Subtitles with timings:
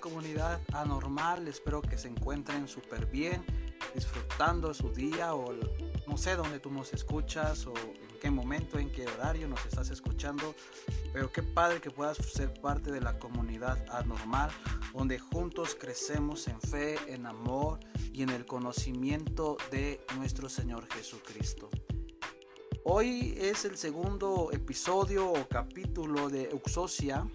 [0.00, 3.44] Comunidad anormal, espero que se encuentren súper bien,
[3.94, 5.52] disfrutando su día o
[6.06, 9.90] no sé dónde tú nos escuchas o en qué momento, en qué horario nos estás
[9.90, 10.54] escuchando,
[11.12, 14.50] pero qué padre que puedas ser parte de la comunidad anormal,
[14.94, 17.78] donde juntos crecemos en fe, en amor
[18.10, 21.68] y en el conocimiento de nuestro Señor Jesucristo.
[22.84, 27.26] Hoy es el segundo episodio o capítulo de Euxosia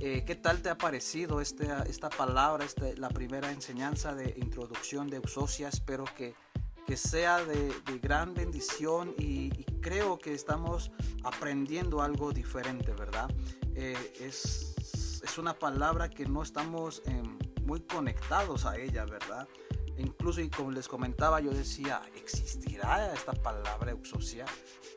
[0.00, 5.08] eh, ¿Qué tal te ha parecido este, esta palabra, este, la primera enseñanza de introducción
[5.08, 5.68] de Eusocia?
[5.68, 6.34] Espero que,
[6.86, 7.72] que sea de,
[8.02, 10.90] gran bendición y, creo que estamos
[11.24, 13.30] aprendiendo algo diferente, ¿verdad?
[13.74, 14.74] Eh, es,
[15.22, 19.46] es, una palabra que no estamos em, muy conectados a ella, ¿verdad?
[19.98, 24.46] Incluso, y como les comentaba, yo decía, ¿existirá esta palabra Eusocia?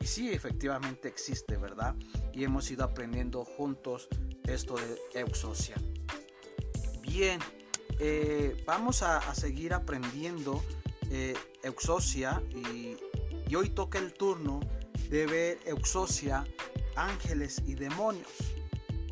[0.00, 1.94] Y sí, efectivamente existe, ¿verdad?
[2.32, 4.08] Y hemos ido aprendiendo juntos
[4.54, 5.76] esto de Eusocia.
[7.02, 7.40] Bien,
[7.98, 10.62] eh, vamos a, seguir aprendiendo
[11.10, 12.96] eh, Eusocia y,
[13.54, 14.60] hoy toca el turno
[15.08, 16.44] de ver Eusocia,
[16.96, 18.28] ángeles y demonios.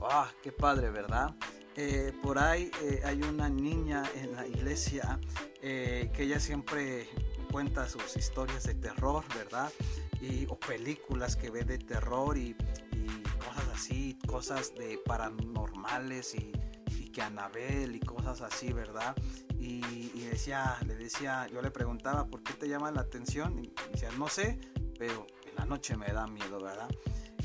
[0.02, 1.34] ¡Ah, qué padre, verdad!
[1.74, 2.70] Eh, por ahí
[3.04, 5.18] hay una niña en la iglesia
[5.60, 7.08] que ella siempre
[7.50, 9.72] cuenta sus historias de terror, ¿verdad?
[10.20, 12.54] Y, o películas que ve de terror y,
[13.76, 16.52] así, cosas de paranormales y,
[17.12, 19.16] que Anabel y cosas así, ¿verdad?
[19.58, 19.80] Y,
[20.30, 23.58] decía, le decía, yo le preguntaba, ¿por qué te llama la atención?
[23.58, 24.58] Y decía, no sé,
[24.98, 26.90] pero en la noche me da miedo, ¿verdad?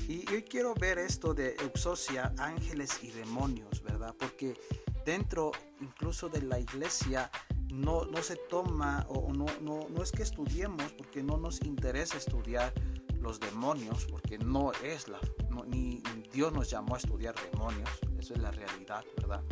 [0.10, 4.14] Y hoy quiero ver esto de Eusocia, ángeles y demonios, ¿verdad?
[4.20, 4.60] Porque
[5.06, 7.32] dentro incluso de la iglesia
[7.74, 12.18] no, no se toma o no, no, no es que estudiemos porque no nos interesa
[12.18, 12.74] estudiar
[13.22, 15.20] los demonios, porque no es la,
[15.68, 16.02] ni
[16.34, 19.44] Dios nos llamó a estudiar demonios, eso es la realidad, ¿verdad?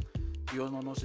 [0.51, 1.03] Dios no nos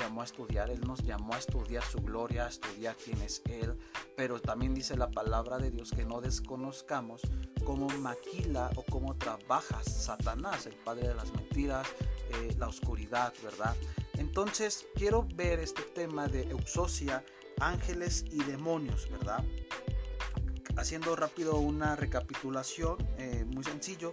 [0.00, 3.76] llamó a estudiar, Él nos llamó a estudiar su gloria, a estudiar quién es Él,
[4.16, 7.20] pero también dice la palabra de Dios que no desconozcamos
[7.64, 11.86] cómo maquila o cómo trabaja Satanás, el padre de las mentiras,
[12.30, 13.76] eh, la oscuridad, ¿verdad?
[14.14, 17.24] Entonces quiero ver este tema de Eusocia,
[17.60, 19.44] ángeles y demonios, ¿verdad?
[20.76, 24.12] Haciendo rápido una recapitulación, eh, muy sencillo,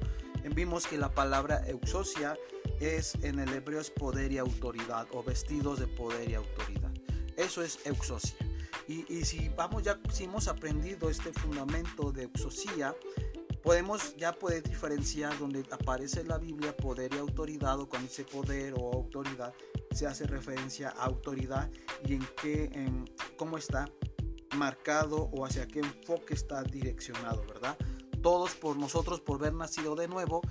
[0.53, 2.37] vimos que la palabra eusocia
[2.79, 6.91] es en el hebreo es poder y autoridad o vestidos de poder y autoridad.
[7.35, 8.35] Eso es eusocia.
[8.87, 12.95] Y, si vamos ya, si hemos aprendido este fundamento de eusocia,
[13.61, 18.23] podemos ya poder diferenciar donde aparece en la Biblia poder y autoridad o cuando dice
[18.23, 19.53] poder o autoridad
[19.91, 21.69] se hace referencia a autoridad
[22.05, 23.89] y en qué, en cómo está
[24.55, 27.77] marcado o hacia qué enfoque está direccionado, ¿verdad?
[28.21, 30.41] Todos por nosotros, por haber nacido de nuevo,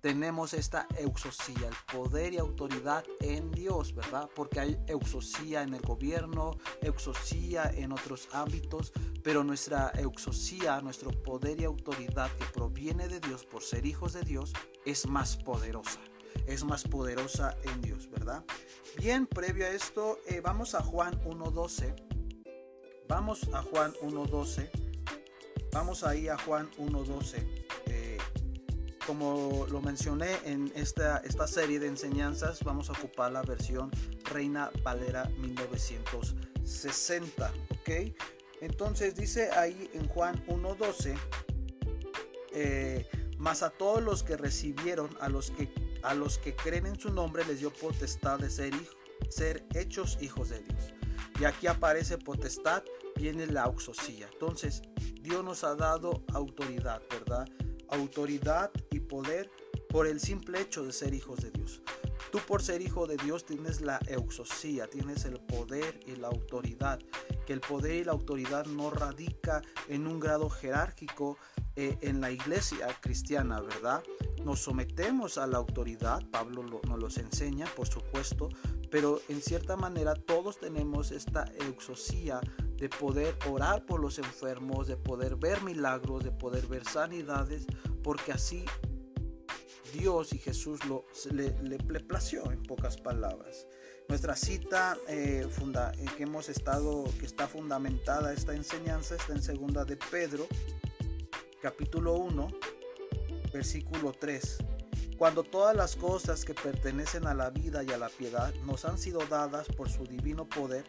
[0.00, 4.28] tenemos esta euxosía, el poder y autoridad en Dios, ¿verdad?
[4.36, 8.92] Porque hay euxosía en el gobierno, euxosía en otros ámbitos,
[9.24, 14.22] pero nuestra euxosía, nuestro poder y autoridad que proviene de Dios por ser hijos de
[14.22, 14.52] Dios,
[14.84, 15.98] es más poderosa.
[16.46, 18.44] Es más poderosa en Dios, ¿verdad?
[18.98, 22.06] Bien, previo a esto, eh, vamos a Juan 1.12
[23.08, 24.85] Vamos a Juan 1.12.
[25.72, 27.44] Vamos ahí a Juan 1.12.
[27.86, 28.18] Eh,
[29.06, 33.90] como lo mencioné en esta, esta serie de enseñanzas, vamos a ocupar la versión
[34.24, 37.52] Reina Valera 1960.
[37.70, 37.90] ¿Ok?
[38.60, 41.16] Entonces dice ahí en Juan 1.12.
[42.52, 43.06] Eh,
[43.38, 45.70] más a todos los que recibieron, a los que,
[46.02, 48.72] a los que creen en su nombre, les dio potestad de ser,
[49.28, 50.94] ser hechos hijos de Dios.
[51.38, 52.82] Y aquí aparece potestad,
[53.16, 54.28] viene la auxosía.
[54.32, 54.82] Entonces,
[55.20, 57.48] Dios nos ha dado autoridad, ¿verdad?
[57.88, 59.50] Autoridad y poder
[59.88, 61.82] por el simple hecho de ser hijos de Dios.
[62.30, 66.98] Tú por ser hijo de Dios tienes la euxosía, tienes el poder y la autoridad.
[67.46, 71.38] Que el poder y la autoridad no radica en un grado jerárquico
[71.76, 74.02] eh, en la iglesia cristiana, ¿verdad?
[74.44, 78.48] Nos sometemos a la autoridad, Pablo nos los enseña, por supuesto,
[78.90, 82.40] pero en cierta manera todos tenemos esta euxosía
[82.76, 87.66] de poder orar por los enfermos, de poder ver milagros, de poder ver sanidades,
[88.02, 88.64] porque así
[89.92, 93.66] Dios y Jesús lo, le, plació en pocas palabras.
[94.08, 99.84] Nuestra cita eh, funda, que hemos estado, que está fundamentada esta enseñanza, está en segunda
[99.84, 100.46] de Pedro,
[101.60, 102.48] capítulo 1,
[103.52, 104.58] versículo 3
[105.18, 108.98] cuando todas las cosas que pertenecen a la vida y a la piedad nos han
[108.98, 110.84] sido dadas por su divino poder,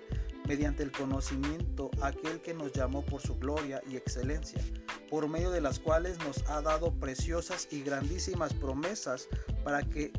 [0.47, 4.61] mediante el conocimiento aquel que nos llamó por su gloria y excelencia,
[5.09, 9.27] por medio de las cuales nos ha dado preciosas y grandísimas promesas
[9.63, 10.11] para que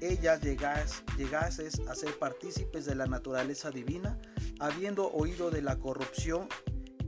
[0.00, 4.18] ellas llegases a ser partícipes de la naturaleza divina,
[4.58, 6.48] habiendo oído de la corrupción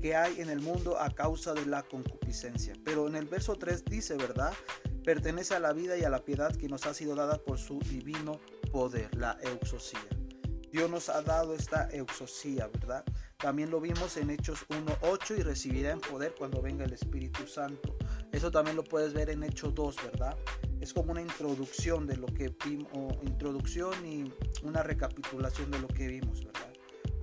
[0.00, 2.74] que hay en el mundo a causa de la concupiscencia.
[2.84, 4.52] Pero en el verso 3 dice, ¿verdad?
[5.04, 7.78] Pertenece a la vida y a la piedad que nos ha sido dada por su
[7.80, 10.00] divino poder, la euxosía.
[10.70, 13.04] Dios nos ha dado esta euxosía, ¿verdad?
[13.38, 17.96] También lo vimos en Hechos 1.8 y recibirá en poder cuando venga el Espíritu Santo.
[18.32, 20.36] Eso también lo puedes ver en Hechos 2, ¿verdad?
[20.80, 24.32] Es como una introducción de lo que vimos, introducción y
[24.62, 26.72] una recapitulación de lo que vimos, ¿verdad?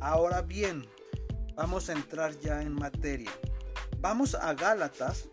[0.02, 0.88] Ahora bien,
[1.56, 3.32] vamos a entrar ya en materia.
[4.00, 5.30] Vamos a Gálatas.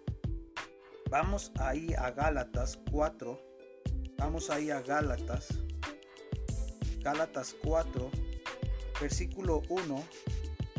[1.11, 3.39] Vamos ahí a Gálatas 4.
[4.19, 5.49] Vamos ahí a Gálatas.
[7.03, 8.11] Gálatas 4,
[9.01, 10.05] versículo 1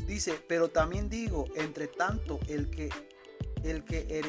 [0.07, 2.89] Dice, pero también digo, entre tanto, el que,
[3.63, 4.21] el que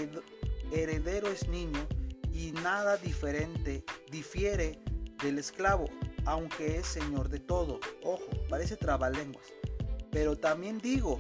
[0.73, 1.87] heredero es niño
[2.33, 4.79] y nada diferente difiere
[5.23, 5.87] del esclavo,
[6.27, 7.81] aunque es señor de todo.
[8.05, 9.47] Ojo, parece trabalenguas.
[10.13, 11.19] Pero también digo,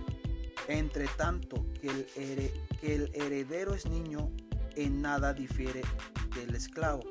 [0.69, 2.07] entre tanto, que el,
[2.81, 4.31] que el heredero es niño,
[4.77, 5.83] en nada difiere
[6.37, 7.03] del esclavo,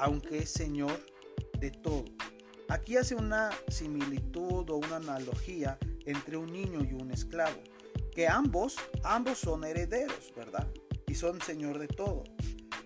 [0.00, 1.04] aunque es señor
[1.58, 2.04] de todo.
[2.68, 7.60] Aquí hace una similitud o una analogía entre un niño y un esclavo,
[8.12, 10.66] que ambos, ambos son herederos, ¿verdad?
[11.06, 12.24] Y son señor de todo.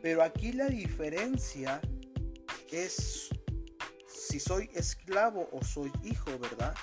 [0.03, 1.81] Pero aquí la diferencia
[2.71, 3.31] es
[4.07, 6.75] si soy esclavo o soy hijo, ¿verdad?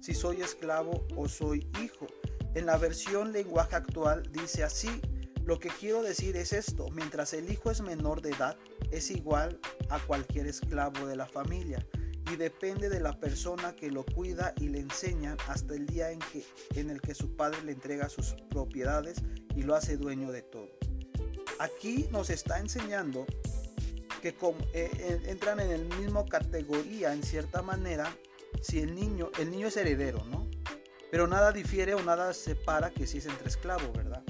[0.00, 2.06] Si soy esclavo o soy hijo.
[2.54, 5.02] En la versión lenguaje actual dice así,
[5.44, 8.56] lo que quiero decir es esto, mientras el hijo es menor de edad,
[8.90, 9.60] es igual
[9.90, 11.86] a cualquier esclavo de la familia
[12.30, 16.18] y depende de la persona que lo cuida y le enseña hasta el día en,
[16.18, 16.44] que,
[16.74, 19.18] en el que su padre le entrega sus propiedades
[19.54, 20.68] y lo hace dueño de todo.
[21.58, 23.26] Aquí nos está enseñando
[24.20, 24.34] que eh,
[24.74, 28.14] eh, entran en el mismo categoría en cierta manera
[28.60, 30.48] si el niño, el niño es heredero, ¿no?
[31.10, 34.22] Pero nada difiere o nada separa que si es entre esclavo, ¿verdad?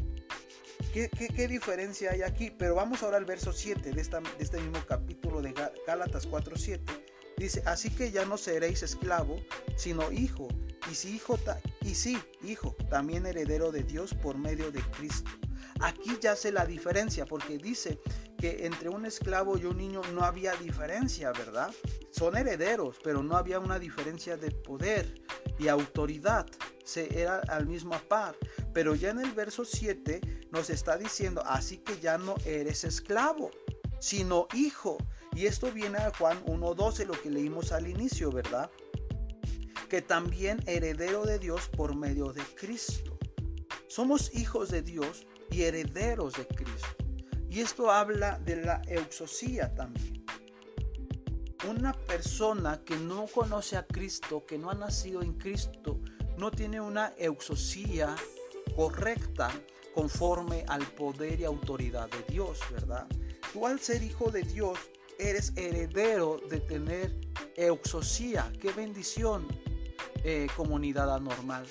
[0.93, 2.51] ¿Qué, qué, diferencia hay aquí?
[2.51, 5.53] Pero vamos ahora al verso 7 de, esta, de este mismo capítulo de
[5.87, 7.08] Gálatas 4.7
[7.39, 9.41] Dice, así que ya no seréis esclavo,
[9.77, 10.49] sino hijo,
[10.91, 11.39] y si hijo,
[11.83, 15.31] y sí, hijo, también heredero de Dios por medio de Cristo.
[15.81, 18.01] Aquí ya se la diferencia, porque dice
[18.39, 21.71] que entre un esclavo y un niño no había diferencia, ¿verdad?
[22.11, 25.23] Son herederos, pero no había una diferencia de poder
[25.59, 26.47] y autoridad.
[26.85, 28.37] Se era al mismo par.
[28.73, 33.51] Pero ya en el verso 7 nos está diciendo, así que ya no eres esclavo,
[33.99, 34.99] sino hijo.
[35.33, 38.71] Y esto viene a Juan 1.12, lo que leímos al inicio, ¿verdad?
[39.89, 43.19] Que también heredero de Dios por medio de Cristo.
[43.89, 46.89] Somos hijos de Dios y herederos de Cristo.
[47.51, 50.25] Y esto habla de la euxosía también.
[51.69, 56.01] Una persona que no conoce a Cristo, que no ha nacido en Cristo,
[56.37, 58.15] no tiene una euxosía
[58.77, 59.51] correcta
[59.95, 63.09] conforme al poder y autoridad de Dios, ¿verdad?
[63.53, 64.79] Tú al ser hijo de Dios
[65.19, 67.15] eres heredero de tener
[67.57, 68.53] euxosía.
[68.61, 69.47] Qué bendición,
[70.25, 71.67] eh, comunidad anormal.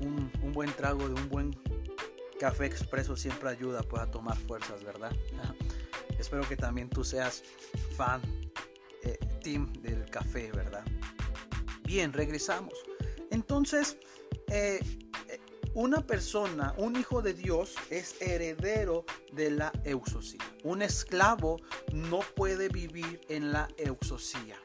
[0.00, 1.56] Un, buen trago de un buen
[2.38, 5.12] café expreso siempre ayuda pues, a tomar fuerzas, ¿verdad?
[6.18, 7.42] Espero que también tú seas
[7.96, 8.20] fan,
[9.02, 10.84] eh, team del café, ¿verdad?
[11.84, 12.74] Bien, regresamos.
[13.30, 13.96] Entonces,
[14.48, 14.80] eh,
[15.74, 20.40] una persona, un hijo de Dios, es heredero de la euxosía.
[20.64, 21.58] Un esclavo
[21.92, 24.56] no puede vivir en la euxosía.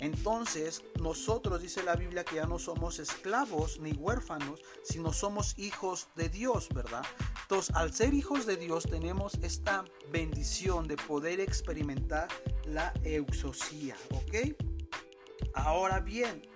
[0.00, 6.08] Entonces, nosotros, dice la Biblia, que ya no somos esclavos ni huérfanos, sino somos hijos
[6.16, 7.04] de Dios, ¿verdad?
[7.42, 12.28] Entonces, al ser hijos de Dios, tenemos esta bendición de poder experimentar
[12.64, 14.56] la euxosía, ¿ok?
[15.52, 16.48] Ahora bien,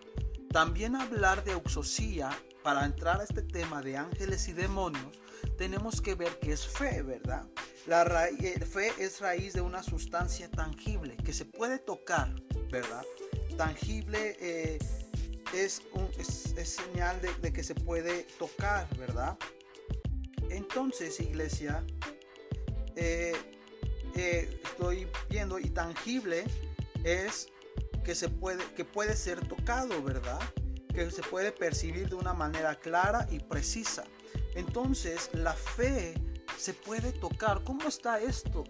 [0.50, 2.30] también hablar de euxosía
[2.64, 5.21] para entrar a este tema de ángeles y demonios,
[5.59, 7.44] tenemos que ver que es fe, ¿verdad?
[7.87, 12.35] La eh, fe es raíz de una sustancia tangible que se puede tocar,
[12.71, 13.04] ¿verdad?
[13.59, 14.78] Tangible eh,
[15.52, 19.37] es, un, es, señal de, que se puede tocar, ¿verdad?
[20.49, 21.85] Entonces, iglesia,
[22.97, 23.37] eh,
[24.14, 26.44] estoy viendo y tangible
[27.04, 27.49] es
[28.02, 30.40] que se puede, que puede ser tocado, ¿verdad?
[30.94, 34.04] Que se puede percibir de una manera clara y precisa.
[34.54, 36.14] Entonces, la fe
[36.56, 37.62] se puede tocar.
[37.64, 38.64] ¿Cómo está esto?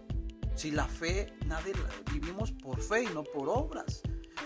[0.55, 1.73] Si la fe, nadie
[2.11, 4.01] vivimos por fe y no por obras.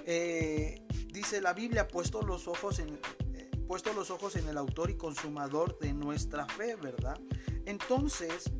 [0.05, 2.99] Eh, dice la Biblia, puesto los ojos en,
[3.33, 7.19] eh, puesto los ojos en el autor y consumador de nuestra fe, ¿verdad?
[7.65, 8.51] Entonces,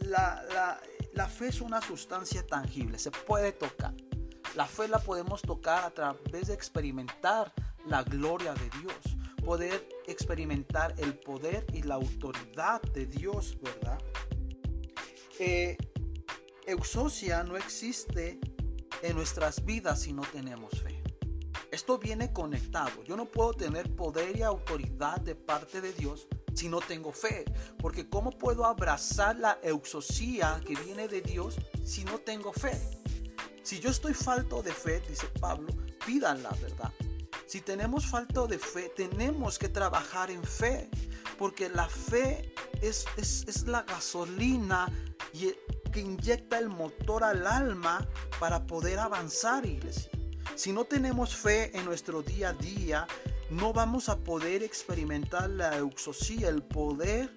[0.00, 0.80] la,
[1.12, 3.94] la fe es una sustancia tangible, se puede tocar.
[4.54, 7.52] La fe la podemos tocar a través de experimentar
[7.86, 13.98] la gloria de Dios, poder experimentar el poder y la autoridad de Dios, ¿verdad?
[15.38, 15.76] Eh,
[16.66, 18.40] Eusocia no existe
[19.02, 21.02] en nuestras vidas si no tenemos fe.
[21.70, 23.02] Esto viene conectado.
[23.04, 27.44] Yo no puedo tener poder y autoridad de parte de Dios si no tengo fe.
[27.78, 32.72] Porque ¿cómo puedo abrazar la euxosía que viene de Dios si no tengo fe?
[33.62, 35.68] Si yo estoy falto de fe, dice Pablo,
[36.04, 36.92] pídanla, ¿verdad?
[37.46, 40.90] Si tenemos falta de fe, tenemos que trabajar en fe.
[41.38, 44.90] Porque la fe es, es la gasolina
[45.92, 48.06] que inyecta el motor al alma
[48.40, 50.10] para poder avanzar, iglesia.
[50.54, 53.06] Si no tenemos fe en nuestro día a día,
[53.50, 57.32] no vamos a poder experimentar la euxosía, el poder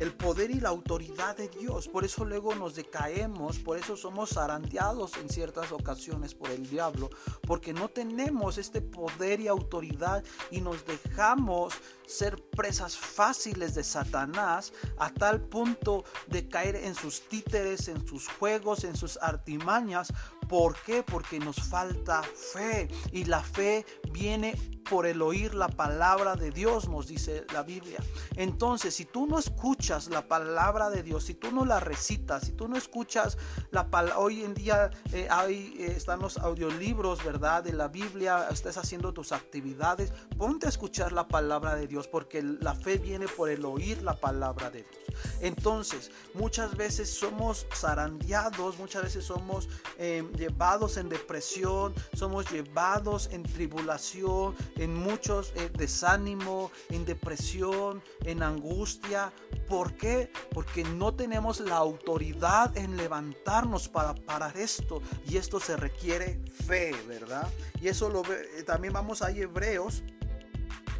[0.00, 1.88] el poder y la autoridad de Dios.
[1.88, 7.10] Por eso luego nos decaemos, por eso somos zarandeados en ciertas ocasiones por el diablo,
[7.42, 11.74] porque no tenemos este poder y autoridad y nos dejamos
[12.06, 18.28] ser presas fáciles de Satanás a tal punto de caer en sus títeres, en sus
[18.28, 20.12] juegos, en sus artimañas.
[20.48, 21.02] ¿Por qué?
[21.02, 24.54] Porque nos falta fe y la fe viene
[24.88, 27.98] por el oír la palabra de Dios, nos dice la Biblia.
[28.36, 32.52] Entonces, si tú no escuchas la palabra de Dios, si tú no la recitas, si
[32.52, 33.36] tú no escuchas
[33.70, 37.62] la palabra, hoy en día eh, hay, eh, están los audiolibros, ¿verdad?
[37.62, 42.42] De la Biblia, estás haciendo tus actividades, ponte a escuchar la palabra de Dios, porque
[42.42, 45.04] la fe viene por el oír la palabra de Dios.
[45.40, 53.42] Entonces, muchas veces somos zarandeados, muchas veces somos eh, llevados en depresión, somos llevados en
[53.42, 59.32] tribulación, en muchos eh, desánimo, en depresión, en angustia.
[59.68, 60.30] ¿Por qué?
[60.52, 65.02] Porque no tenemos la autoridad en levantarnos para parar esto.
[65.28, 67.48] Y esto se requiere fe, ¿verdad?
[67.80, 70.02] Y eso lo eh, también vamos a Hebreos.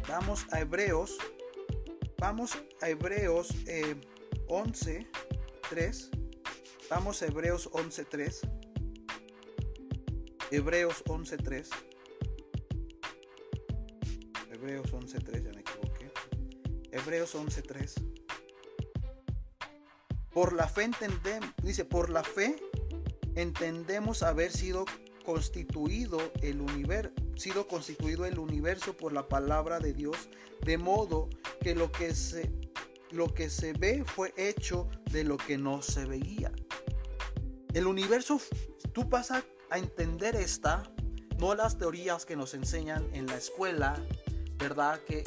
[0.07, 1.17] Vamos a Hebreos.
[2.17, 3.47] Vamos a Hebreos
[4.47, 5.07] 11,
[5.69, 6.11] 3.
[6.89, 8.41] Vamos a Hebreos 11, 3.
[10.51, 11.69] Hebreos 11, 3.
[14.51, 16.11] Hebreos 11.3, ya me equivoqué.
[16.91, 17.93] Hebreos 11.3.
[20.31, 22.55] Por la fe entendemos, dice, por la fe
[23.35, 24.85] entendemos haber sido
[25.23, 30.29] constituido el universo, sido constituido el universo por la palabra de Dios,
[30.65, 31.29] de modo
[31.61, 32.51] que lo que se
[33.11, 36.51] lo que se ve fue hecho de lo que no se veía.
[37.73, 38.39] El universo,
[38.93, 39.31] tú vas
[39.69, 40.83] a, entender esta,
[41.37, 43.95] no las teorías que nos enseñan en la escuela,
[44.57, 44.99] ¿verdad?
[45.07, 45.23] Que,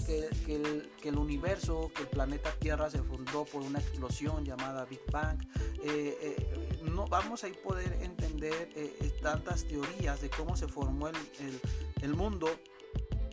[1.03, 5.43] el, universo, que el planeta Tierra se fundó por una explosión llamada Big Bang.
[5.83, 12.15] Eh, eh, no vamos a poder entender eh, tantas teorías de cómo se formó el,
[12.15, 12.49] mundo,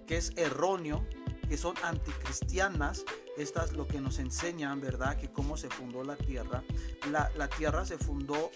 [0.08, 1.06] que es erróneo,
[1.50, 3.04] que son anticristianas.
[3.38, 5.18] Estas lo que nos enseñan, ¿verdad?
[5.18, 6.64] Que cómo se fundó la Tierra.
[7.12, 8.52] La, la Tierra se fundó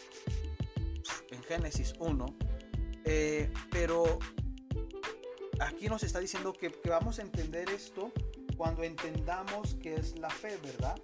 [1.31, 2.25] en Génesis 1,
[3.71, 4.19] pero
[5.59, 8.11] aquí nos está diciendo que, vamos a entender esto
[8.57, 10.95] cuando entendamos que es la fe, ¿verdad?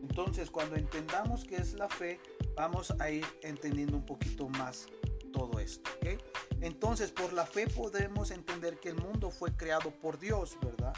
[0.00, 2.20] Entonces, cuando entendamos que es la fe,
[2.56, 4.86] vamos a ir entendiendo un poquito más
[5.32, 6.20] todo esto, ¿ok?
[6.60, 10.94] Entonces, por la fe podemos entender que el mundo fue creado por Dios, ¿verdad?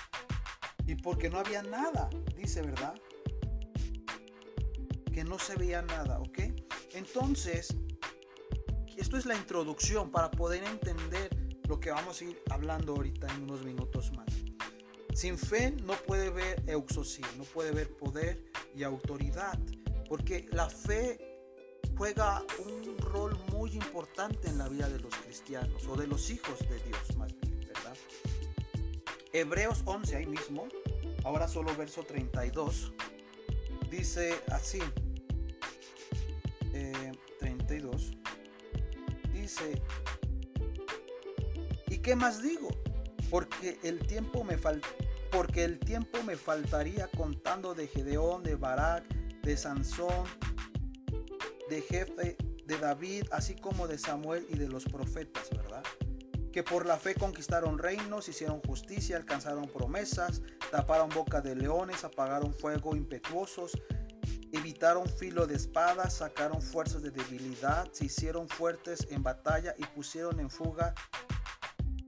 [0.86, 2.94] Y porque no había nada, dice, ¿verdad?
[5.20, 6.38] Que no se veía nada, ¿ok?
[6.94, 7.76] Entonces,
[8.96, 11.28] esto es la introducción para poder entender
[11.68, 14.32] lo que vamos a ir hablando ahorita en unos minutos más.
[15.12, 18.42] Sin fe no puede haber euxosía, no puede haber poder
[18.74, 19.58] y autoridad,
[20.08, 21.18] porque la fe
[21.98, 26.60] juega un rol muy importante en la vida de los cristianos o de los hijos
[26.60, 27.94] de Dios más bien, ¿verdad?
[29.34, 30.66] Hebreos 11 ahí mismo,
[31.24, 32.94] ahora solo verso 32,
[33.90, 34.80] dice así,
[41.88, 42.68] ¿y qué más digo?
[43.30, 44.58] Porque el tiempo me
[45.30, 49.04] porque el tiempo me faltaría contando de Gedeón, de Barak,
[49.42, 50.24] de Sansón,
[51.68, 52.36] de jefe
[52.70, 55.82] de David, así como de Samuel y de los profetas, ¿verdad?
[56.52, 62.52] Que por la fe conquistaron reinos, hicieron justicia, alcanzaron promesas, taparon boca de leones, apagaron
[62.52, 63.72] fuego impetuosos,
[64.52, 70.40] Evitaron filo de espada, sacaron fuerzas de debilidad, se hicieron fuertes en batalla y pusieron
[70.40, 70.94] en fuga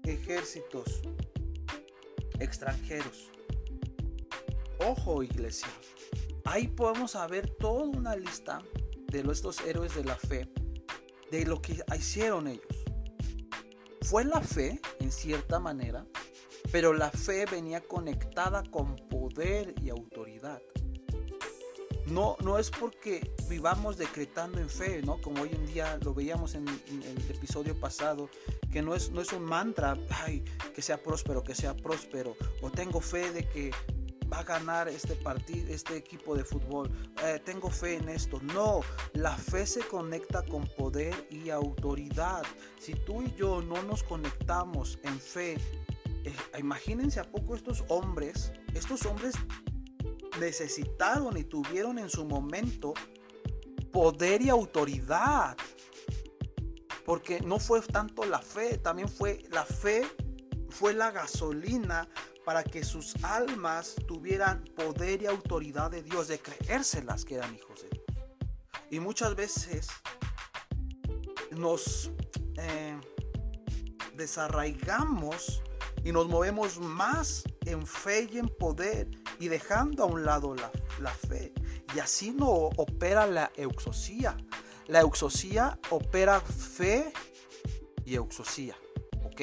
[0.02, 1.02] ejércitos
[2.40, 3.30] extranjeros.
[4.80, 5.68] Ojo iglesia,
[6.44, 8.60] ahí podemos ver toda una lista
[9.06, 10.48] de estos héroes de la fe,
[11.30, 12.66] de lo que hicieron ellos.
[14.02, 16.04] Fue la fe, en cierta manera,
[16.72, 20.60] pero la fe venía conectada con poder y autoridad.
[22.12, 25.18] No, no es porque vivamos decretando en fe, ¿no?
[25.22, 28.28] Como hoy en día lo veíamos en, el episodio pasado,
[28.70, 32.70] que no es, no es un mantra, ay, que sea próspero, que sea próspero, o
[32.70, 33.70] tengo fe de que
[34.30, 36.90] va a ganar este partido, este equipo de fútbol.
[37.24, 38.40] Eh, tengo fe en esto.
[38.42, 38.82] No,
[39.14, 42.42] la fe se conecta con poder y autoridad.
[42.78, 45.56] Si tú y yo no nos conectamos en fe,
[46.24, 49.34] eh, imagínense a poco estos hombres, estos hombres
[50.40, 52.94] necesitaron y tuvieron en su momento
[53.92, 55.56] poder y autoridad.
[57.04, 60.06] Porque no fue tanto la fe, también fue la fe,
[60.70, 62.08] fue la gasolina
[62.44, 67.82] para que sus almas tuvieran poder y autoridad de Dios, de creérselas que eran hijos
[67.82, 68.04] de Dios.
[68.90, 69.88] Y muchas veces
[71.50, 72.10] nos
[72.56, 72.98] eh,
[74.14, 75.62] desarraigamos
[76.04, 80.70] y nos movemos más en fe y en poder y dejando a un lado la,
[81.00, 81.52] la fe.
[81.94, 84.36] Y así no opera la euxosía.
[84.86, 87.12] La euxosía opera fe
[88.04, 88.76] y euxosía.
[89.24, 89.42] ¿Ok?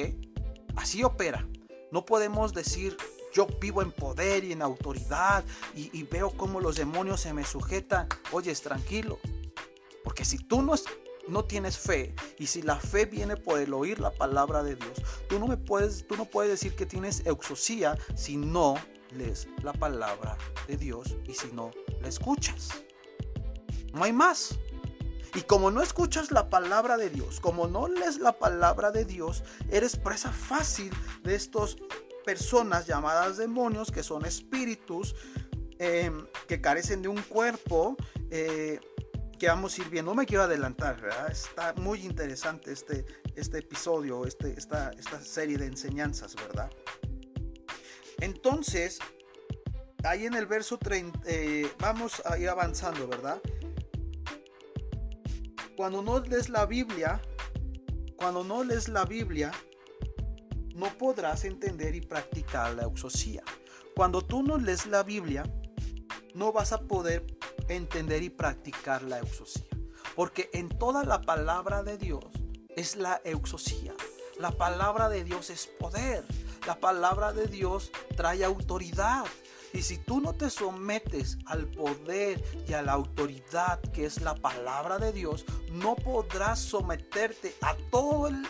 [0.76, 1.46] Así opera.
[1.90, 2.96] No podemos decir
[3.32, 8.08] yo vivo en poder y en autoridad y, veo cómo los demonios se me sujetan.
[8.32, 9.18] Oyes, tranquilo.
[10.02, 10.74] Porque si tú no,
[11.28, 15.02] no tienes fe y si la fe viene por el oír la palabra de Dios,
[15.28, 18.74] tú no, me puedes, tú no puedes decir que tienes euxosía si no
[19.12, 20.36] lees la palabra
[20.66, 22.70] de Dios y si no la escuchas.
[23.92, 24.58] No hay más.
[25.34, 29.44] Y como no escuchas la palabra de Dios, como no lees la palabra de Dios,
[29.68, 31.76] eres presa fácil de estas
[32.24, 35.14] personas llamadas demonios, que son espíritus,
[35.78, 37.96] em, que carecen de un cuerpo,
[38.30, 38.80] eh,
[39.40, 40.12] que vamos a ir viendo.
[40.12, 41.00] No me quiero adelantar,
[41.30, 46.70] Está muy interesante este, este episodio, este, esta, esta serie de enseñanzas, ¿verdad?
[48.20, 48.98] Entonces,
[50.04, 53.40] ahí en el verso 30, eh, vamos a ir avanzando, ¿verdad?
[55.80, 57.22] cuando no lees la Biblia,
[58.16, 59.50] cuando no lees la Biblia,
[60.74, 63.42] no podrás entender y practicar la exosía.
[63.96, 65.42] Cuando tú no lees la Biblia,
[66.34, 67.24] no vas a poder
[67.76, 69.66] entender y practicar la exosía.
[70.14, 72.24] Porque en toda la palabra de Dios
[72.76, 73.94] es la exosía.
[74.38, 76.24] La palabra de Dios es poder.
[76.66, 79.24] La palabra de Dios trae autoridad.
[79.72, 84.34] Y si tú no te sometes al poder y a la autoridad que es la
[84.34, 88.46] palabra de Dios, no podrás someterte a todo el,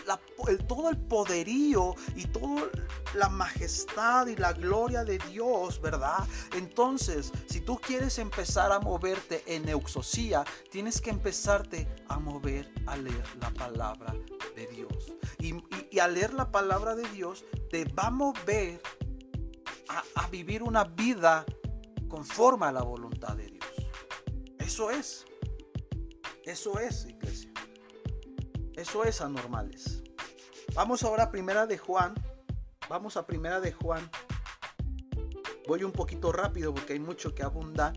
[0.66, 2.68] todo el poderío y toda
[3.14, 6.26] la majestad y la gloria de Dios, ¿verdad?
[6.56, 12.96] Entonces, si tú quieres empezar a moverte en euxosía, tienes que empezarte a mover a
[12.96, 14.14] leer la palabra
[14.56, 15.12] de Dios.
[15.38, 15.54] Y,
[15.90, 18.80] y al leer la palabra de Dios, te va a mover
[20.14, 21.44] a, vivir una vida
[22.09, 23.66] conforme a la voluntad de Dios.
[24.59, 25.24] Eso es.
[26.44, 27.53] Eso es, iglesia.
[28.74, 30.03] Eso es anormales.
[30.74, 32.14] Vamos ahora a primera de Juan.
[32.88, 34.09] Vamos a primera de Juan.
[35.66, 37.92] Voy un poquito rápido porque hay mucho que abundar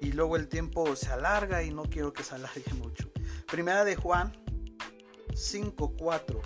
[0.00, 3.10] y luego el tiempo se alarga y no quiero que se alargue mucho.
[3.46, 4.32] Primera de Juan
[5.28, 6.40] 5.4.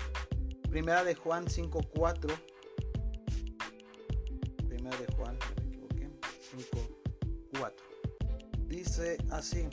[0.68, 2.49] Primera de Juan 5.4
[8.66, 9.68] Dice así.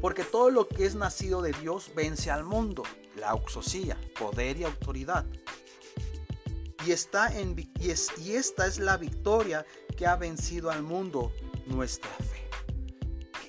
[0.00, 2.82] Porque todo lo que es nacido de Dios vence al mundo.
[3.16, 5.26] La auxosía, poder y autoridad.
[6.86, 11.32] Y, está en, y, es, y esta es la victoria que ha vencido al mundo,
[11.66, 12.48] nuestra fe.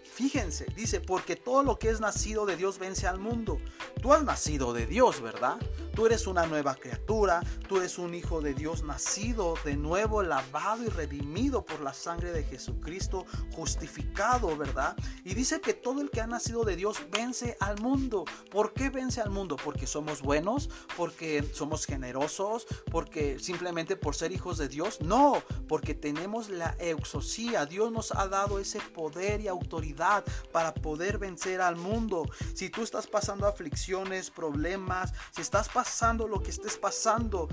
[0.03, 3.59] Fíjense, dice, porque todo lo que es nacido de Dios vence al mundo.
[4.01, 5.57] Tú has nacido de Dios, ¿verdad?
[5.93, 10.83] Tú eres una nueva criatura, tú eres un hijo de Dios nacido de nuevo, lavado
[10.83, 14.95] y redimido por la sangre de Jesucristo, justificado, ¿verdad?
[15.23, 18.25] Y dice que todo el que ha nacido de Dios vence al mundo.
[18.49, 19.55] ¿Por qué vence al mundo?
[19.55, 24.99] Porque somos buenos, porque somos generosos, porque simplemente por ser hijos de Dios.
[24.99, 27.67] No, porque tenemos la euxosía.
[27.67, 32.27] Dios nos ha dado ese poder y autoridad para poder vencer al mundo.
[32.55, 37.49] Si tú estás pasando aflicciones, problemas, si estás pasando pasando lo que estés pasando,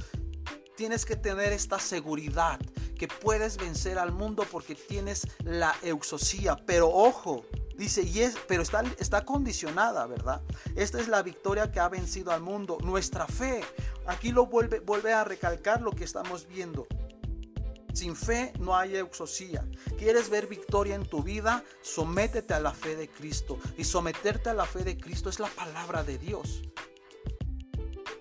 [0.77, 2.61] tienes que tener esta seguridad
[2.97, 6.55] que puedes vencer al mundo porque tienes la euxosía.
[6.65, 7.45] Pero ojo,
[7.77, 10.43] dice, y es, pero está, está condicionada, ¿verdad?
[10.77, 13.65] Esta es la victoria que ha vencido al mundo, nuestra fe.
[14.07, 16.87] Aquí lo vuelve, vuelve a recalcar lo que estamos viendo.
[17.93, 19.69] Sin fe no hay exosía.
[19.99, 21.65] ¿Quieres ver victoria en tu vida?
[21.83, 23.59] Sométete a la fe de Cristo.
[23.77, 26.63] Y someterte a la fe de Cristo es la palabra de Dios.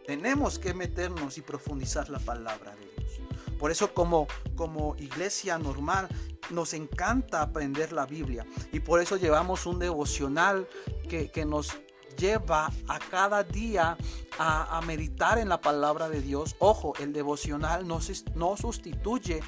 [0.10, 3.22] Tenemos que meternos y profundizar la palabra de Dios.
[3.60, 6.08] Por eso como, como iglesia normal
[6.50, 8.43] nos encanta aprender la Biblia.
[8.72, 10.67] Y por eso llevamos un devocional
[11.08, 11.78] que, que nos
[12.17, 13.98] lleva a cada día
[14.39, 16.56] a, meditar en la palabra de Dios.
[16.58, 18.00] Ojo, el devocional no,
[18.34, 19.41] no sustituye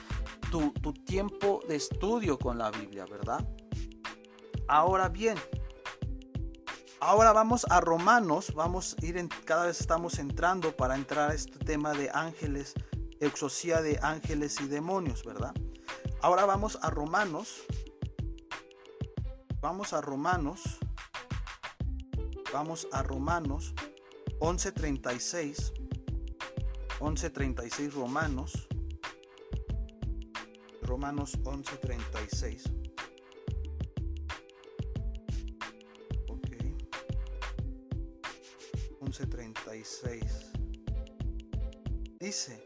[0.51, 3.43] tu, tu tiempo de estudio con la Biblia, ¿verdad?
[4.67, 5.39] Ahora bien,
[7.01, 11.59] Ahora vamos a Romanos, vamos a ir cada vez estamos entrando para entrar a este
[11.59, 12.73] tema de ángeles,
[13.19, 15.53] exosía de ángeles y demonios, ¿verdad?
[16.21, 17.63] Ahora vamos a Romanos.
[19.61, 20.79] Vamos a Romanos
[22.53, 23.73] Vamos a Romanos
[24.39, 25.71] 11:36.
[26.99, 28.67] 11:36 Romanos.
[30.81, 32.80] Romanos 11:36.
[39.81, 40.51] 11:36.
[42.19, 42.63] Dice,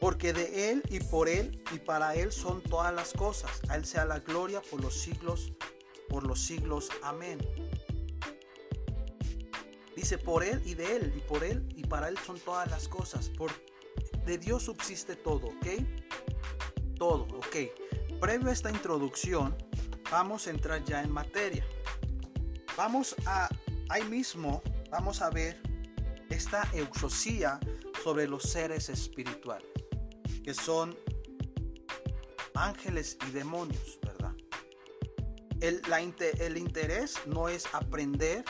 [0.00, 3.50] porque de Él y por Él y para Él son todas las cosas.
[3.68, 5.52] A Él sea la gloria por los siglos,
[6.08, 6.88] por los siglos.
[7.02, 7.38] Amén.
[9.96, 12.88] Dice, por Él y de Él, y por Él y para Él son todas las
[12.88, 13.28] cosas.
[13.30, 13.50] Por,
[14.24, 15.66] de Dios subsiste todo, ¿ok?
[16.96, 17.56] Todo, ¿ok?
[18.20, 19.56] Previo a esta introducción,
[20.10, 21.66] vamos a entrar ya en materia.
[22.76, 23.48] Vamos a,
[23.88, 24.62] ahí mismo,
[24.94, 25.60] vamos a ver
[26.30, 27.58] esta euxosía
[28.04, 29.66] sobre los seres espirituales,
[30.44, 30.96] que son
[32.54, 34.34] ángeles y demonios, ¿verdad?
[35.60, 35.82] El,
[36.38, 38.44] el interés no es aprender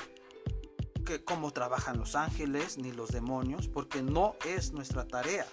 [1.06, 5.46] que cómo trabajan los ángeles ni los demonios, porque no es nuestra tarea.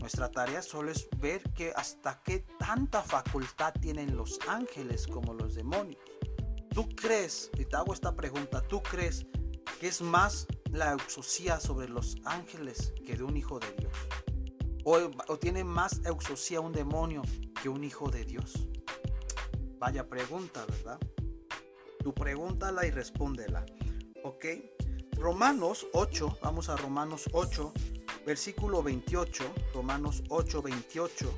[0.00, 5.54] Nuestra tarea solo es ver que hasta qué tanta facultad tienen los ángeles como los
[5.54, 6.02] demonios.
[6.74, 9.26] ¿Tú crees, y te hago esta pregunta, ¿tú crees
[9.80, 13.92] que es más la exosía sobre los ángeles que de un hijo de Dios?
[14.84, 17.22] ¿O, o tiene más exosía un demonio
[17.62, 18.68] que un hijo de Dios?
[19.78, 20.98] Vaya pregunta, ¿verdad?
[22.02, 23.66] Tu pregúntala y respóndela.
[24.24, 24.44] ¿Ok?
[25.12, 27.72] Romanos 8, vamos a Romanos 8,
[28.26, 31.34] versículo 28, Romanos 8, 28.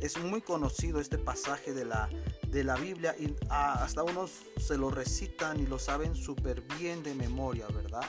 [0.00, 2.08] Es muy conocido este pasaje de la,
[2.50, 7.14] de la Biblia y hasta unos se lo recitan y lo saben súper bien de
[7.14, 8.04] memoria, ¿verdad?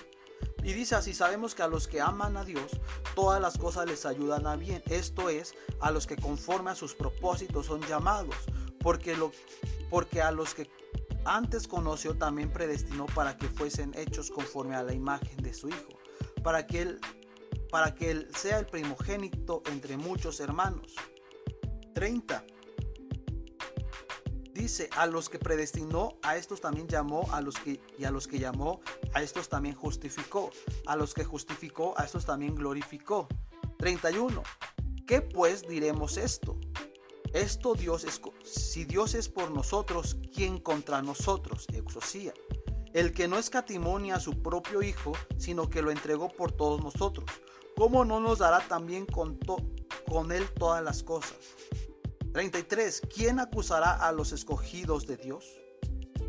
[0.64, 2.72] Y dice así, sabemos que a los que aman a Dios,
[3.16, 4.84] todas las cosas les ayudan a bien.
[4.88, 8.36] Esto es, a los que conforme a sus propósitos son llamados.
[8.82, 9.32] Porque, lo,
[9.90, 10.70] porque a los que
[11.26, 16.00] antes conoció también predestinó para que fuesen hechos conforme a la imagen de su Hijo,
[16.44, 17.00] para que él,
[17.70, 20.96] para que él sea el primogénito entre muchos hermanos.
[21.94, 22.44] 30.
[24.70, 28.28] Dice, a los que predestinó, a estos también llamó, a los que, y a los
[28.28, 28.82] que llamó,
[29.16, 30.52] a estos también justificó,
[30.86, 33.28] a los que justificó, a estos también glorificó.
[33.80, 34.44] 31.
[35.08, 36.56] ¿Qué pues diremos esto?
[37.34, 41.66] Esto Dios es, si Dios es por nosotros, ¿quién contra nosotros?
[41.74, 42.36] Exosía.
[42.94, 47.26] El que no escatimonia a su propio Hijo, sino que lo entregó por todos nosotros.
[47.76, 49.40] ¿Cómo no nos dará también con,
[50.08, 51.40] con Él todas las cosas?
[52.34, 53.02] 33.
[53.14, 55.46] ¿Quién acusará a los escogidos de Dios?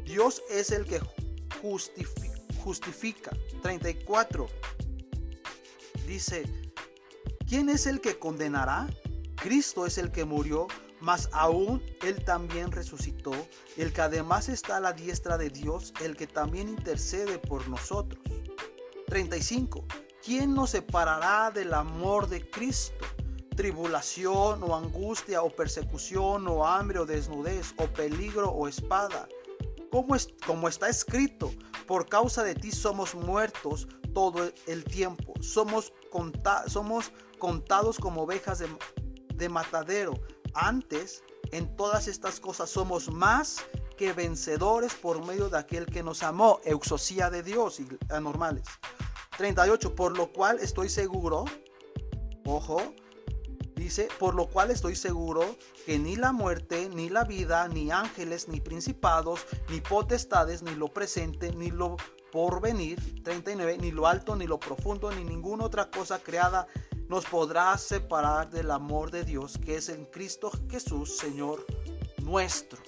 [0.04, 1.00] Dios es el que
[2.62, 3.30] justifica.
[3.62, 4.48] 34.
[6.06, 6.44] Dice,
[7.46, 8.88] ¿quién es el que condenará?
[9.36, 10.66] Cristo es el que murió
[11.00, 13.32] mas aún Él también resucitó,
[13.76, 18.22] el que además está a la diestra de Dios, el que también intercede por nosotros.
[19.06, 19.84] 35.
[20.24, 23.04] ¿Quién nos separará del amor de Cristo?
[23.60, 29.28] Tribulación o angustia o persecución o hambre o desnudez o peligro o espada.
[29.90, 31.52] Como, es, como está escrito,
[31.86, 35.34] por causa de ti somos muertos todo el tiempo.
[35.42, 35.92] Somos,
[36.68, 38.68] somos contados como ovejas de,
[39.34, 40.14] de matadero
[40.54, 43.58] antes, en todas estas cosas somos más
[43.98, 46.60] que vencedores por medio de aquel que nos amó.
[46.64, 48.64] Euxosía de Dios y anormales.
[49.36, 49.94] 38.
[49.94, 51.44] Por lo cual estoy seguro,
[52.46, 52.94] ojo,
[53.90, 58.46] dice, por lo cual estoy seguro que ni la muerte, ni la vida, ni ángeles,
[58.46, 61.96] ni principados, ni potestades, ni lo presente, ni lo
[62.30, 66.68] porvenir, 39, ni lo alto, ni lo profundo, ni ninguna otra cosa creada
[67.08, 71.66] nos podrá separar del amor de Dios que es en Cristo Jesús, Señor
[72.22, 72.80] nuestro.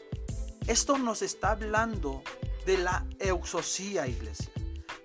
[0.69, 2.23] Esto nos está hablando
[2.65, 4.52] de la euxosía, iglesia.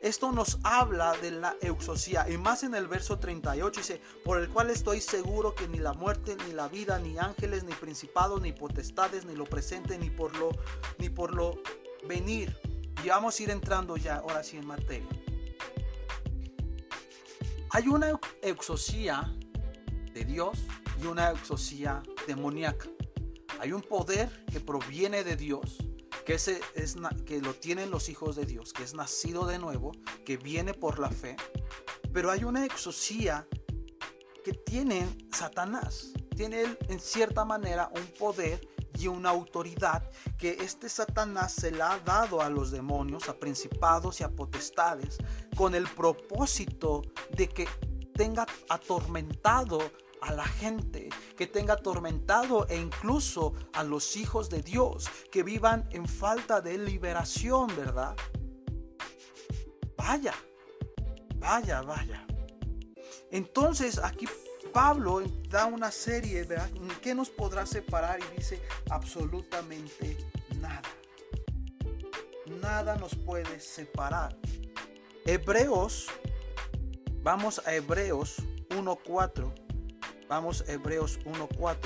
[0.07, 2.29] Esto nos habla de la euxosía.
[2.29, 5.93] Y más en el verso 38 dice, por el cual estoy seguro que ni la
[5.93, 10.35] muerte, ni la vida, ni ángeles, ni principados, ni potestades, ni lo presente, ni por
[10.37, 10.49] lo,
[10.97, 11.61] ni por lo
[12.07, 12.57] venir.
[13.03, 15.07] Y vamos a ir entrando ya ahora sí en materia.
[17.71, 19.35] Hay una exosía
[20.13, 20.59] de Dios
[21.01, 22.87] y una exosía demoníaca.
[23.59, 25.77] Hay un poder que proviene de Dios,
[26.27, 29.93] que, ese es, que lo tienen los hijos de Dios, que es nacido de nuevo,
[30.25, 31.37] que viene por la fe.
[32.11, 33.47] Pero hay una exosía
[34.43, 36.11] que tiene Satanás.
[36.35, 38.59] Tiene en cierta manera un poder
[38.99, 40.03] y una autoridad
[40.37, 45.19] que este Satanás se la ha dado a los demonios, a principados y a potestades,
[45.55, 47.03] con el propósito
[47.37, 47.69] de que
[48.13, 49.79] tenga atormentado
[50.21, 55.87] a la gente, que tenga atormentado e incluso a los hijos de Dios, que vivan
[55.91, 58.15] en falta de liberación, ¿verdad?
[59.95, 60.33] Vaya,
[61.35, 62.25] vaya, vaya.
[63.31, 64.27] Entonces aquí
[64.71, 66.69] Pablo da una serie, ¿verdad?
[67.01, 68.19] ¿Qué nos podrá separar?
[68.19, 70.17] Y dice absolutamente
[70.59, 70.81] nada.
[72.61, 74.37] Nada nos puede separar.
[75.25, 76.07] Hebreos,
[77.21, 78.37] vamos a Hebreos
[78.69, 79.66] 1.4.
[80.27, 81.77] Vamos Hebreos 1.4.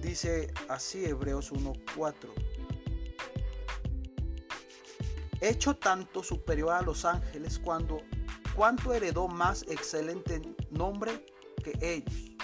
[0.00, 2.14] Dice así Hebreos 1.4.
[5.40, 8.02] Hecho tanto superior a los ángeles cuando
[8.54, 11.26] cuánto heredó más excelente nombre
[11.62, 12.36] que ellos.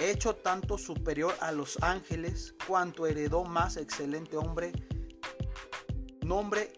[0.00, 4.72] Hecho tanto superior a los ángeles, cuanto heredó más excelente hombre,
[6.22, 6.72] nombre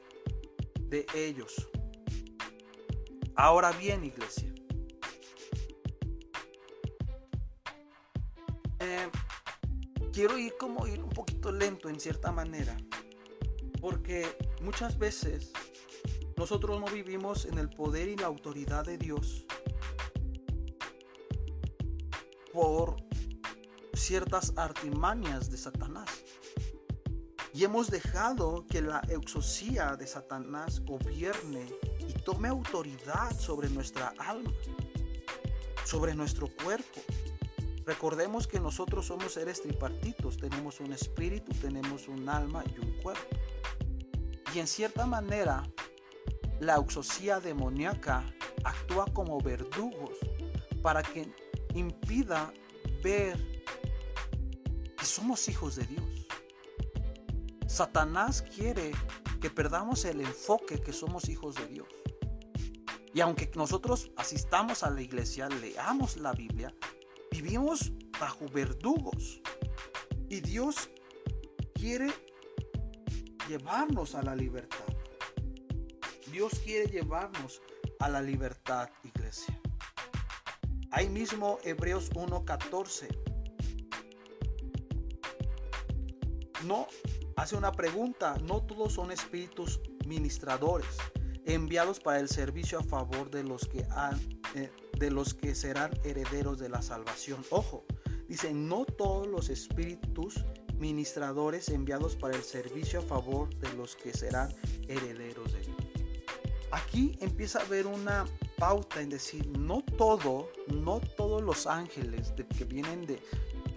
[0.76, 1.70] de ellos.
[3.34, 4.53] Ahora bien, iglesia.
[10.14, 12.76] Quiero ir como ir un poquito lento en cierta manera.
[13.80, 14.24] Porque
[14.62, 15.52] muchas veces
[16.36, 19.44] nosotros no vivimos en el poder y la autoridad de Dios
[22.52, 22.96] por
[23.92, 26.08] ciertas artimañas de Satanás.
[27.52, 31.66] Y hemos dejado que la exosía de Satanás gobierne
[32.06, 34.52] y tome autoridad sobre nuestra alma,
[35.84, 37.00] sobre nuestro cuerpo.
[37.86, 43.36] Recordemos que nosotros somos seres tripartitos, tenemos un espíritu, tenemos un alma y un cuerpo.
[44.54, 45.62] Y en cierta manera,
[46.60, 48.24] la auxosía demoníaca
[48.64, 50.16] actúa como verdugos
[50.82, 51.32] para que
[51.74, 52.52] impida
[53.02, 53.36] ver
[54.96, 56.26] que somos hijos de Dios.
[57.66, 58.92] Satanás quiere
[59.40, 61.88] que perdamos el enfoque que somos hijos de Dios.
[63.12, 66.74] Y aunque nosotros asistamos a la iglesia, leamos la Biblia,
[67.44, 69.42] vivimos bajo verdugos.
[70.30, 70.88] Y Dios
[71.74, 72.10] quiere
[73.48, 74.86] llevarnos a la libertad.
[76.32, 77.60] Dios quiere llevarnos
[78.00, 79.60] a la libertad, iglesia.
[80.90, 83.08] Ahí mismo Hebreos 1.14.
[86.64, 86.86] No,
[87.36, 90.96] hace una pregunta, no todos son espíritus ministradores
[91.44, 94.18] enviados para el servicio a favor de los que han,
[94.54, 97.44] eh, de los que serán herederos de la salvación.
[97.50, 97.84] Ojo,
[98.28, 100.44] dice, no todos los espíritus
[100.78, 104.52] ministradores enviados para el servicio a favor de los que serán
[104.88, 105.84] herederos de Dios
[106.74, 108.26] aquí empieza a haber una
[108.58, 113.22] pauta en decir, no todo, no todos los ángeles que vienen de,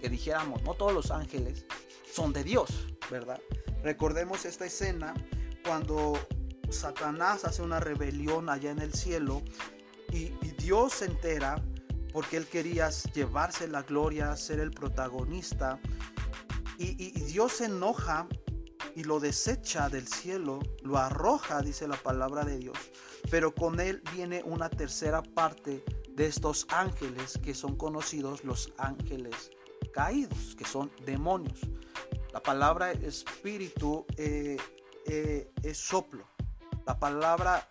[0.00, 1.64] que dijéramos, no todos los ángeles
[2.12, 3.40] son de Dios, ¿verdad?
[3.82, 5.14] Recordemos esta escena
[5.64, 6.18] cuando
[6.70, 9.42] Satanás hace una rebelión allá en el cielo
[10.12, 11.62] y, Dios se entera
[12.12, 15.80] porque él quería llevarse la gloria, ser el protagonista.
[16.78, 18.28] Y, Dios se enoja
[18.94, 22.78] y lo desecha del cielo, lo arroja, dice la palabra de Dios.
[23.30, 29.50] Pero con él viene una tercera parte de estos ángeles que son conocidos los ángeles
[29.92, 31.60] caídos, que son demonios.
[32.32, 34.56] La palabra espíritu eh,
[35.06, 36.24] eh, es soplo.
[36.86, 37.66] La palabra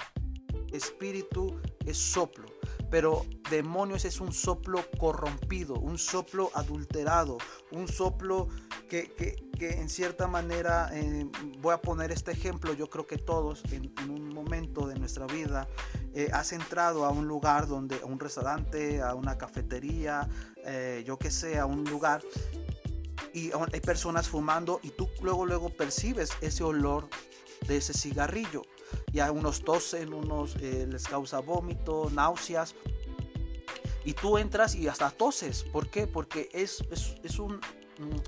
[0.71, 2.47] espíritu es soplo.
[2.89, 7.37] Pero demonios es un soplo corrompido, un soplo adulterado,
[7.71, 8.47] un soplo
[8.87, 11.25] que, en cierta manera, eh,
[11.59, 15.67] voy a poner este ejemplo, yo creo que todos en, un momento de nuestra vida
[16.13, 20.29] eh, has entrado a un lugar donde, a un restaurante, a una cafetería,
[20.65, 22.21] eh, yo que sé, a un lugar
[23.33, 27.07] y hay personas fumando y tú luego luego percibes ese olor
[27.67, 28.63] de ese cigarrillo.
[29.11, 32.75] Y a unos tosen, unos les causa vómito, náuseas.
[34.03, 35.63] Y tú entras y hasta toses.
[35.63, 36.07] ¿Por qué?
[36.07, 37.59] Porque es, es, es un,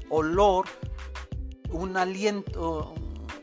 [0.10, 0.66] olor,
[1.70, 2.94] un aliento,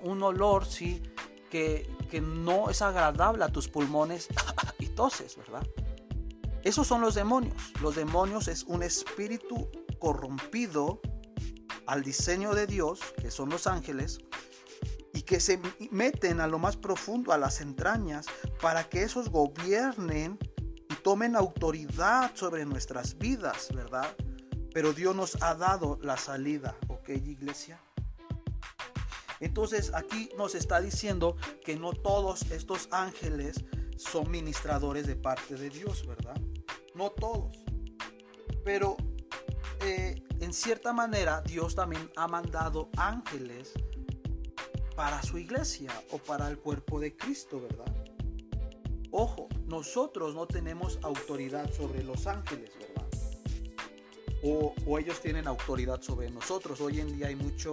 [0.02, 1.02] un olor, sí,
[1.50, 4.28] que, que no es agradable a tus pulmones
[4.78, 5.66] y toses, ¿verdad?
[6.62, 7.54] Esos son los demonios.
[7.80, 11.00] Los demonios es un espíritu corrompido
[11.86, 14.18] al diseño de Dios, que son los ángeles,
[15.16, 15.58] y que se
[15.90, 18.26] meten a lo más profundo, a las entrañas,
[18.60, 20.38] para que esos gobiernen
[20.90, 24.14] y tomen autoridad sobre nuestras vidas, ¿verdad?
[24.74, 27.80] Pero Dios nos ha dado la salida, ¿ok, iglesia?
[29.40, 33.64] Entonces aquí nos está diciendo que no todos estos ángeles
[33.96, 36.38] son ministradores de parte de Dios, ¿verdad?
[36.94, 37.56] No todos.
[38.66, 38.98] Pero
[39.80, 43.72] eh, en cierta manera Dios también ha mandado ángeles
[44.96, 47.94] para su iglesia o para el cuerpo de Cristo, ¿verdad?
[49.10, 53.06] Ojo, nosotros no tenemos autoridad sobre los ángeles, ¿verdad?
[54.42, 56.80] O, ellos tienen autoridad sobre nosotros.
[56.80, 57.72] Hoy en día hay mucho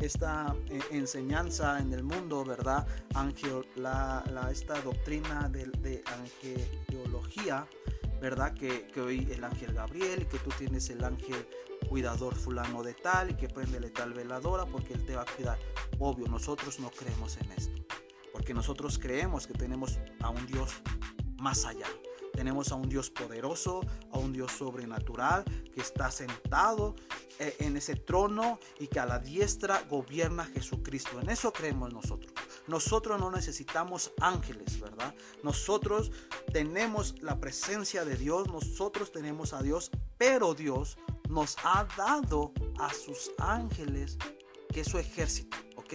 [0.00, 2.86] esta eh, enseñanza en el mundo, ¿verdad?
[3.14, 7.66] Angel, la, esta doctrina de, de angelología,
[8.20, 8.54] ¿verdad?
[8.54, 11.46] Que, que, hoy el ángel Gabriel y que tú tienes el ángel
[11.88, 15.58] cuidador fulano de tal y que prendele tal veladora porque él te va a cuidar.
[15.98, 17.84] Obvio, nosotros no creemos en esto,
[18.32, 20.72] porque nosotros creemos que tenemos a un Dios
[21.38, 21.86] más allá.
[22.34, 26.94] Tenemos a un Dios poderoso, a un Dios sobrenatural que está sentado
[27.38, 31.20] eh, en ese trono y que a la diestra gobierna Jesucristo.
[31.20, 32.32] En eso creemos nosotros.
[32.66, 35.14] Nosotros no necesitamos ángeles, ¿verdad?
[35.42, 36.10] Nosotros
[36.52, 40.96] tenemos la presencia de Dios, nosotros tenemos a Dios, pero Dios
[41.28, 44.18] nos ha dado a sus ángeles,
[44.72, 45.94] que es su ejército, ¿ok?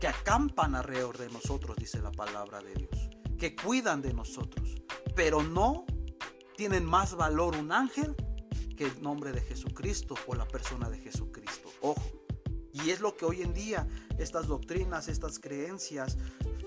[0.00, 3.03] Que acampan alrededor de nosotros, dice la palabra de Dios,
[3.44, 4.74] que cuidan de nosotros,
[5.14, 5.84] pero no
[6.56, 8.16] tienen más valor un ángel
[8.74, 11.70] que el nombre de Jesucristo o la persona de Jesucristo.
[11.82, 12.10] Ojo.
[12.72, 13.86] Y es lo que hoy en día
[14.18, 16.16] estas doctrinas, estas creencias,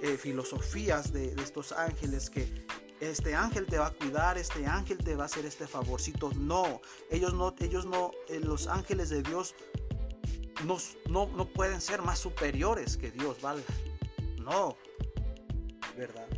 [0.04, 2.68] eh, filosofías de, estos ángeles que
[3.00, 6.30] este ángel te va a cuidar, este ángel te va a hacer este favorcito.
[6.38, 9.56] No, ellos no, ellos no, eh, los ángeles de Dios
[10.64, 10.78] no,
[11.10, 13.64] no, no pueden ser más superiores que Dios, ¿vale?
[14.38, 14.78] No,
[15.98, 16.37] ¿verdad?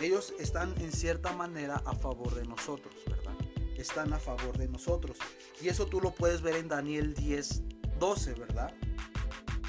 [0.00, 3.34] Ellos están en cierta manera a favor de nosotros, ¿verdad?
[3.76, 5.16] Están a favor de nosotros.
[5.60, 7.62] Y eso tú lo puedes ver en Daniel 10,
[7.98, 8.74] 12, ¿verdad?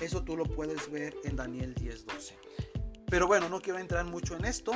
[0.01, 2.35] Eso tú lo puedes ver en Daniel 10, 12.
[3.09, 4.73] Pero bueno, no quiero entrar mucho en esto.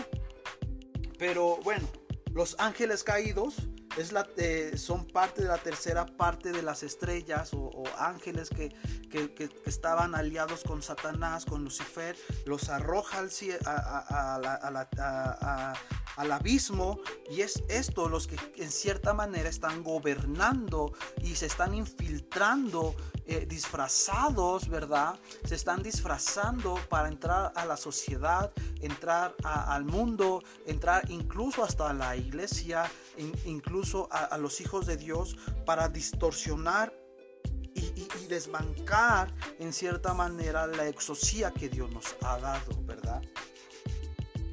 [1.18, 1.88] Pero bueno,
[2.34, 7.52] los ángeles caídos es la, eh, son parte de la tercera parte de las estrellas
[7.54, 8.70] o, ángeles que,
[9.10, 13.30] que, que, estaban aliados con Satanás, con Lucifer, los arroja al,
[13.66, 14.50] a,
[15.42, 15.74] a,
[16.18, 21.74] al abismo y es esto los que en cierta manera están gobernando y se están
[21.74, 22.96] infiltrando
[23.26, 25.18] eh, disfrazados, ¿verdad?
[25.46, 32.16] Se están disfrazando para entrar a la sociedad, entrar al mundo, entrar incluso hasta la
[32.16, 32.92] iglesia,
[33.46, 36.94] incluso a, los hijos de Dios, para distorsionar
[37.74, 43.22] y, y, desbancar en cierta manera la exosía que Dios nos ha dado, ¿verdad?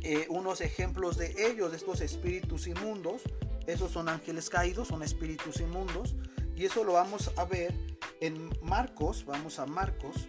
[0.02, 3.22] Eh, unos ejemplos de ellos, de estos espíritus inmundos.
[3.66, 6.14] Esos son ángeles caídos, son espíritus inmundos.
[6.54, 7.74] Y eso lo vamos a ver
[8.20, 9.24] en Marcos.
[9.26, 10.28] Vamos a Marcos,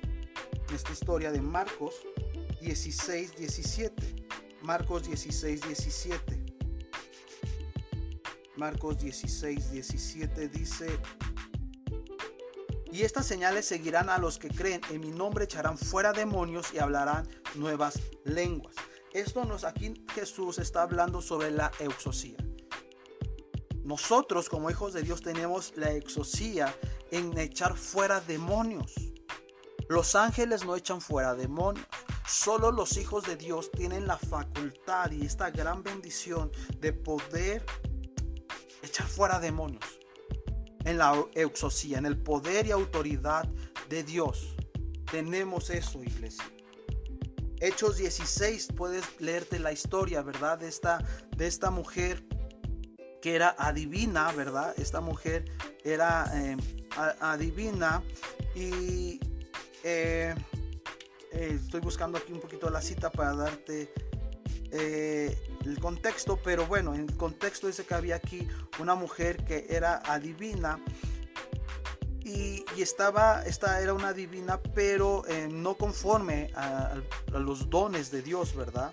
[0.74, 1.96] esta historia de Marcos
[2.62, 4.16] 16, 17.
[4.62, 6.50] Marcos 16, 17.
[8.58, 11.00] Marcos 16, 17 dice,
[12.92, 16.80] y estas señales seguirán a los que creen, en mi nombre echarán fuera demonios y
[16.80, 18.76] hablarán nuevas lenguas.
[19.14, 22.38] Esto nos aquí Jesús está hablando sobre la exosía.
[23.84, 26.76] Nosotros como hijos de Dios tenemos la exosía
[27.10, 28.94] en echar fuera demonios.
[29.88, 31.88] Los ángeles no echan fuera demonios.
[32.28, 37.66] Solo los hijos de Dios tienen la facultad y esta gran bendición de poder
[38.84, 39.84] echar fuera demonios.
[40.86, 43.50] En la exosía, en el poder y autoridad
[43.90, 44.56] de Dios.
[45.10, 46.46] Tenemos eso, iglesia.
[47.62, 50.58] Hechos 16, puedes leerte la historia, ¿verdad?
[50.58, 51.04] De esta,
[51.36, 52.24] de esta mujer
[53.22, 54.74] que era adivina, ¿verdad?
[54.78, 55.46] Esta mujer
[55.84, 56.56] era eh,
[57.20, 58.02] adivina
[58.56, 59.20] y
[59.84, 60.34] eh,
[61.34, 63.92] eh, estoy buscando aquí un poquito la cita para darte
[64.72, 68.48] el contexto, pero bueno, en el contexto dice que había aquí
[68.80, 70.80] una mujer que era adivina
[72.30, 76.96] y, estaba, esta era una divina, pero eh, no conforme a,
[77.32, 78.92] los dones de Dios, ¿verdad?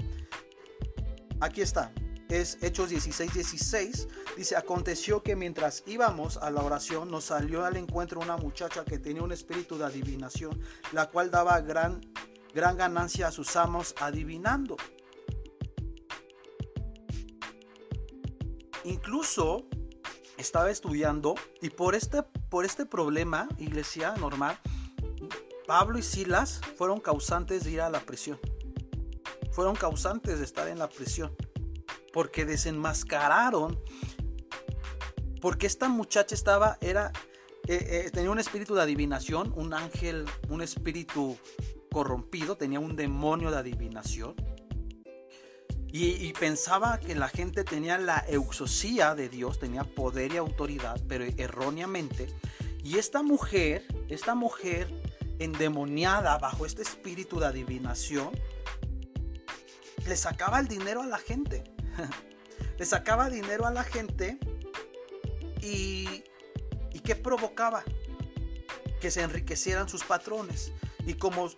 [1.41, 1.93] Aquí está,
[2.29, 4.09] es Hechos 16, 16.
[4.37, 8.99] Dice, aconteció que mientras íbamos a la oración nos salió al encuentro una muchacha que
[8.99, 10.61] tenía un espíritu de adivinación,
[10.93, 12.01] la cual daba gran
[12.57, 14.79] gran ganancia a sus amos adivinando.
[18.85, 19.67] Incluso
[20.39, 24.59] estaba estudiando y por este, por este problema, iglesia normal,
[25.67, 28.39] Pablo y Silas fueron causantes de ir a la prisión.
[29.51, 31.35] Fueron causantes de estar en la prisión.
[32.13, 33.81] Porque desenmascararon.
[35.41, 37.13] Porque esta muchacha estaba, era,
[37.67, 41.37] eh, eh, tenía un espíritu de adivinación, un ángel, un espíritu
[41.91, 44.35] corrompido, tenía un demonio de adivinación.
[45.99, 51.25] Y, pensaba que la gente tenía la euxosía de Dios, tenía poder y autoridad, pero
[51.25, 52.29] erróneamente.
[52.85, 54.93] Y esta mujer, esta mujer
[55.39, 58.29] endemoniada bajo este espíritu de adivinación,
[60.07, 61.65] le sacaba el dinero a la gente.
[62.79, 64.39] le sacaba dinero a la gente
[65.63, 66.25] y,
[66.93, 67.85] y ¿qué provocaba?
[69.01, 70.73] Que se enriquecieran sus patrones.
[71.07, 71.49] Y como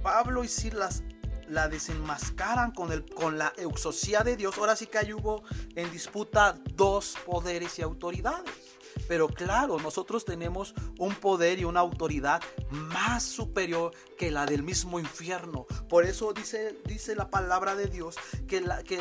[0.00, 1.02] Pablo y Silas
[1.50, 5.42] la desenmascaran con, el, con la euxosía de Dios, ahora sí que ahí hubo
[5.74, 8.70] en disputa dos poderes y autoridades.
[9.08, 15.00] Pero claro, nosotros tenemos un poder y una autoridad más superior que la del mismo
[15.00, 15.64] infierno.
[15.88, 18.16] Por eso dice, dice la palabra de Dios
[18.46, 19.00] que, la, que,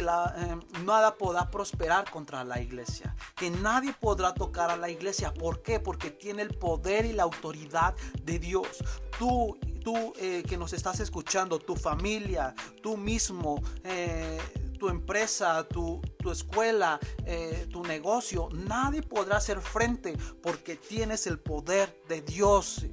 [0.00, 3.14] la, em, nada podrá prosperar contra la iglesia.
[3.36, 5.34] Que nadie podrá tocar a la iglesia.
[5.34, 5.80] ¿Por qué?
[5.80, 8.82] Porque tiene el poder y la autoridad de Dios.
[9.18, 14.40] Tú tú eh, que nos estás escuchando, tu familia, tú mismo, eh,
[14.78, 16.00] tu empresa, tu,
[16.32, 22.86] escuela, eh, tu negocio, nadie podrá hacer frente porque tienes el poder de Dios.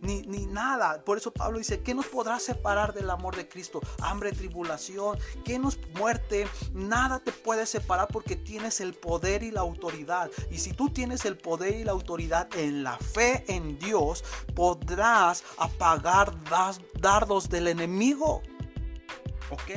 [0.00, 1.02] Ni, ni nada.
[1.04, 3.80] Por eso Pablo dice, ¿qué nos podrá separar del amor de Cristo?
[4.00, 6.46] Hambre, tribulación, ¿qué nos muerte?
[6.72, 10.30] Nada te puede separar porque tienes el poder y la autoridad.
[10.50, 14.24] Y si tú tienes el poder y la autoridad en la fe en Dios,
[14.54, 16.32] podrás apagar
[17.00, 18.42] dardos del enemigo.
[19.50, 19.70] ¿Ok?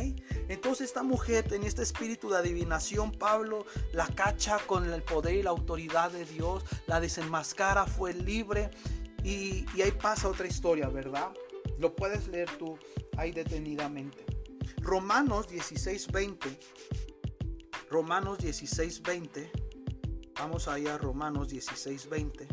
[0.48, 3.12] Entonces esta mujer tenía este espíritu de adivinación.
[3.12, 6.64] Pablo la cacha con el poder y la autoridad de Dios.
[6.88, 8.72] La desenmascara, fue libre.
[9.26, 11.34] Y, ahí pasa otra historia, ¿verdad?
[11.80, 12.78] Lo puedes leer tú
[13.18, 14.24] ahí detenidamente.
[14.78, 16.60] Romanos 16:20.
[17.90, 19.50] Romanos 16:20.
[20.38, 22.48] Vamos ahí a Romanos 16:20.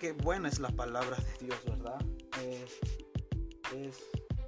[0.00, 2.02] Qué buena es la palabra de Dios, ¿verdad?
[2.40, 2.64] Eh,
[3.76, 3.98] es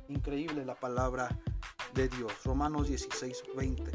[0.09, 1.39] increíble la palabra
[1.93, 2.33] de Dios.
[2.43, 3.93] Romanos 16:20.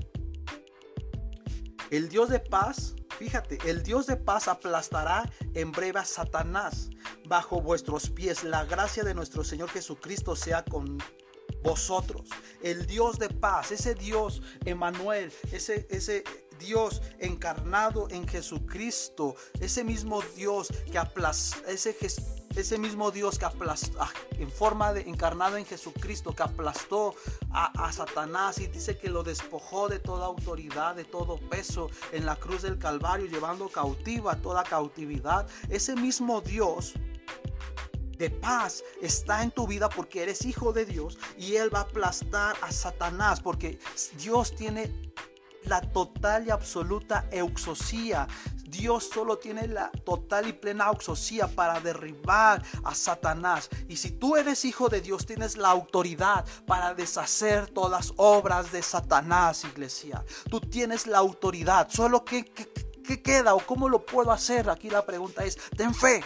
[1.90, 6.90] El Dios de paz Fíjate, el Dios de paz aplastará en breve a Satanás
[7.28, 8.44] bajo vuestros pies.
[8.44, 10.98] La gracia de nuestro Señor Jesucristo sea con
[11.62, 12.28] vosotros.
[12.64, 16.24] El Dios de paz, ese Dios Emanuel, ese, ese
[16.58, 21.94] Dios encarnado en Jesucristo, ese mismo Dios que aplastó, ese
[22.56, 27.16] ese mismo Dios que aplastó, ah, en forma de encarnado en Jesucristo, que aplastó
[27.52, 32.36] a, Satanás y dice que lo despojó de toda autoridad, de todo peso en la
[32.36, 35.48] cruz del Calvario, llevando cautiva toda cautividad.
[35.70, 36.94] Ese mismo Dios
[38.18, 41.84] de paz está en tu vida porque eres hijo de Dios y Él va a
[41.84, 43.80] aplastar a Satanás porque
[44.18, 45.01] Dios tiene
[45.66, 48.28] la total y absoluta euxosía.
[48.72, 53.70] Dios solo tiene la total y plena auxosía para derribar a Satanás.
[53.90, 58.72] Y si tú eres hijo de Dios, tienes la autoridad para deshacer todas las obras
[58.72, 60.24] de Satanás, iglesia.
[60.50, 61.90] Tú tienes la autoridad.
[61.90, 64.70] Solo que, ¿qué queda o cómo lo puedo hacer?
[64.70, 66.24] Aquí la pregunta es, ten fe.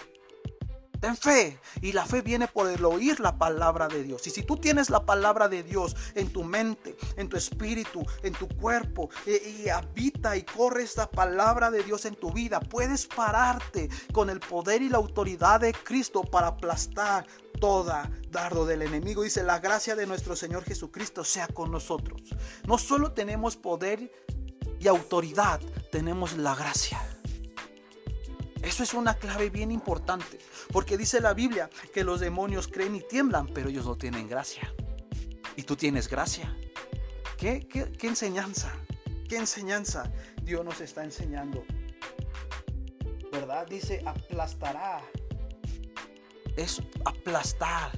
[0.99, 1.59] Ten fe.
[1.81, 4.25] Y la fe viene por el oír la palabra de Dios.
[4.27, 8.33] Y si tú tienes la palabra de Dios en tu mente, en tu espíritu, en
[8.33, 13.07] tu cuerpo, e, y, habita y corre esta palabra de Dios en tu vida, puedes
[13.07, 17.25] pararte con el poder y la autoridad de Cristo para aplastar
[17.59, 19.23] toda dardo del enemigo.
[19.23, 22.21] Dice, la gracia de nuestro Señor Jesucristo sea con nosotros.
[22.67, 24.11] No solo tenemos poder
[24.79, 27.01] y autoridad, tenemos la gracia.
[28.61, 30.39] Eso es una clave bien importante,
[30.71, 34.73] porque dice la Biblia que los demonios creen y tiemblan, pero ellos no tienen gracia.
[35.55, 36.55] Y tú tienes gracia.
[37.37, 37.67] ¿Qué,
[38.01, 38.71] enseñanza?
[39.27, 40.11] ¿Qué enseñanza
[40.41, 41.63] Dios nos está enseñando?
[43.31, 43.67] ¿Verdad?
[43.67, 45.01] Dice aplastará.
[46.55, 47.91] Es aplastar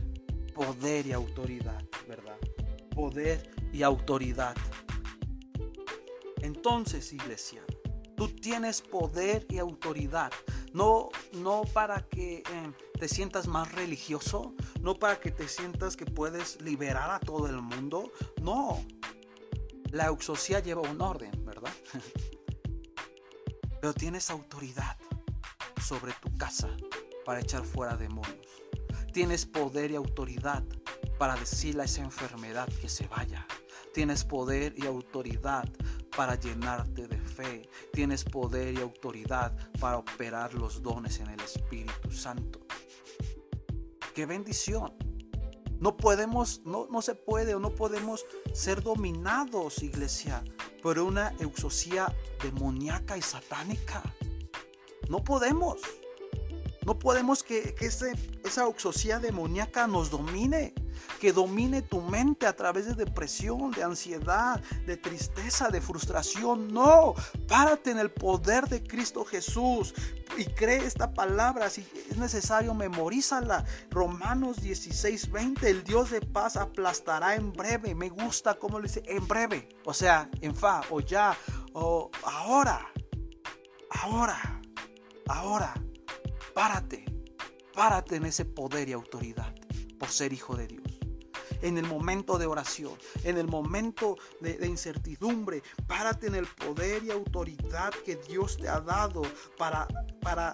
[0.53, 2.37] poder y autoridad, ¿verdad?
[2.95, 4.55] Poder y autoridad.
[6.41, 7.63] Entonces, iglesia,
[8.17, 10.31] tú tienes poder y autoridad
[10.73, 12.43] no, no para que eh,
[12.99, 17.61] te sientas más religioso, no para que te sientas que puedes liberar a todo el
[17.61, 18.11] mundo.
[18.41, 18.83] No,
[19.91, 21.71] la euxosía lleva un orden, ¿verdad?
[23.81, 24.97] Pero tienes autoridad
[25.81, 26.69] sobre tu casa
[27.23, 28.47] para echar fuera demonios.
[29.13, 30.63] Tienes poder y autoridad
[31.17, 33.45] para decirle a esa enfermedad que se vaya.
[33.93, 35.67] Tienes poder y autoridad
[36.15, 37.69] para llenarte de fe.
[37.93, 42.59] Tienes poder y autoridad para operar los dones en el Espíritu Santo.
[44.13, 44.93] ¡Qué bendición!
[45.79, 50.43] No podemos, no, no se puede o no podemos ser dominados, iglesia,
[50.81, 54.01] por una exosía demoníaca y satánica.
[55.07, 55.81] No podemos.
[56.87, 57.75] No podemos que,
[58.45, 60.73] esa oxosía demoníaca nos domine,
[61.19, 66.73] que domine tu mente a través de depresión, de ansiedad, de tristeza, de frustración.
[66.73, 67.13] No,
[67.49, 69.93] párate en el poder de Cristo Jesús
[70.37, 71.69] y cree esta palabra.
[71.69, 73.65] Si es necesario, memorízala.
[73.91, 75.69] Romanos 16, 20.
[75.69, 77.95] El Dios de paz aplastará en breve.
[77.95, 79.67] Me gusta cómo lo dice, en breve.
[79.83, 81.35] O sea, en fa, o ya,
[81.73, 82.87] o ahora.
[83.89, 84.61] Ahora.
[85.27, 85.73] Ahora
[86.57, 87.05] Párate,
[87.71, 89.53] párate en ese poder y autoridad
[89.99, 90.99] por ser hijo de Dios.
[91.61, 97.11] En el momento de oración, en el momento de, incertidumbre, párate en el poder y
[97.11, 99.21] autoridad que Dios te ha dado
[99.55, 99.87] para,
[100.19, 100.51] para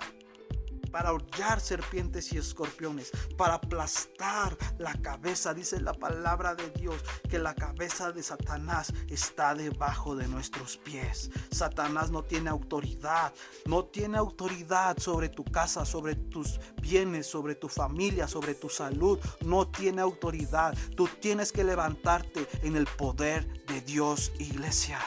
[0.94, 5.52] para hollar serpientes y escorpiones, para aplastar la cabeza.
[5.56, 11.32] Dice la palabra de Dios que la cabeza de Satanás está debajo de nuestros pies.
[11.50, 13.34] Satanás no tiene autoridad,
[13.66, 19.18] no tiene autoridad sobre tu casa, sobre tus bienes, sobre tu familia, sobre tu salud.
[19.41, 20.78] No tiene autoridad.
[20.96, 25.00] Tú tienes que levantarte en el poder de Dios, iglesia.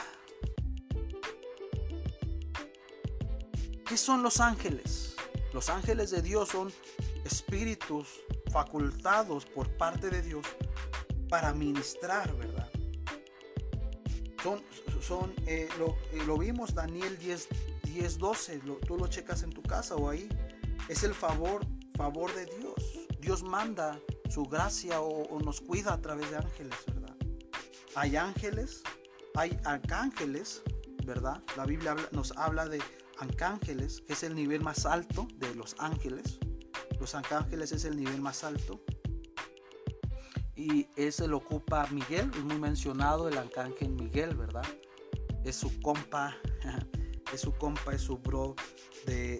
[3.85, 5.16] ¿Qué son los ángeles?
[5.57, 6.71] Los ángeles de Dios son
[7.25, 10.45] espíritus facultados por parte de Dios
[11.29, 12.69] para ministrar, ¿verdad?
[14.43, 14.61] Son,
[15.01, 15.67] son eh,
[16.13, 17.47] eh, lo, vimos Daniel 10,
[17.85, 20.29] 10 12, tú lo checas en tu casa o ahí.
[20.89, 23.07] Es el favor, favor de Dios.
[23.19, 23.99] Dios manda
[24.29, 27.15] su gracia o, nos cuida a través de ángeles, ¿verdad?
[27.95, 28.83] Hay ángeles,
[29.33, 30.61] hay arcángeles,
[31.03, 31.41] ¿verdad?
[31.55, 32.79] La Biblia nos habla de
[33.19, 36.39] arcángeles, que es el nivel más alto de los ángeles.
[36.99, 38.81] Los arcángeles es el nivel más alto.
[40.55, 44.65] Y ese lo ocupa Miguel, es muy mencionado el arcángel Miguel, ¿verdad?
[45.43, 46.35] Es su compa,
[47.33, 48.55] es su compa, es su bro
[49.05, 49.39] de,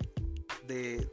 [0.67, 1.09] de,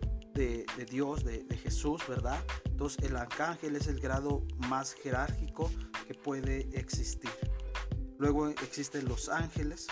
[0.90, 2.44] Dios, de, de, Jesús, ¿verdad?
[2.66, 5.70] Entonces el arcángel es el grado más jerárquico
[6.06, 7.30] que puede existir.
[8.18, 9.86] Luego existen los ángeles,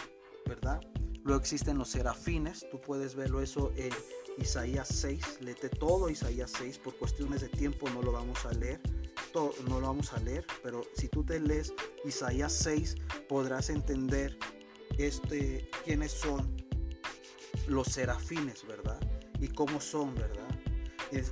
[0.47, 0.81] ¿verdad?
[1.25, 3.91] Luego existen los serafines, tú puedes verlo eso en
[4.39, 8.81] Isaías 6, léete todo Isaías 6, por cuestiones de tiempo no lo vamos a leer,
[9.33, 11.73] todo, no lo vamos a leer, pero si tú te lees
[12.05, 12.97] Isaías 6
[13.29, 14.37] podrás entender
[14.99, 16.57] este, quiénes son
[17.69, 18.99] los serafines, ¿verdad?
[19.41, 20.49] Y cómo son, ¿verdad?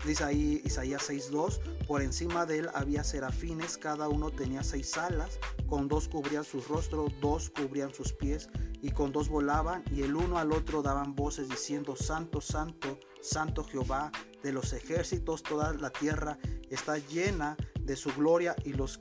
[0.04, 5.38] Dice ahí Isaías 6.2, por encima de él había serafines, cada uno tenía seis alas,
[5.66, 8.50] con dos cubrían su rostro, dos cubrían sus pies,
[8.82, 13.64] y con dos volaban, y el uno al otro daban voces diciendo, Santo, Santo, Santo
[13.64, 14.10] Jehová
[14.42, 16.38] de los ejércitos, toda la tierra
[16.70, 19.00] está llena de su gloria, y los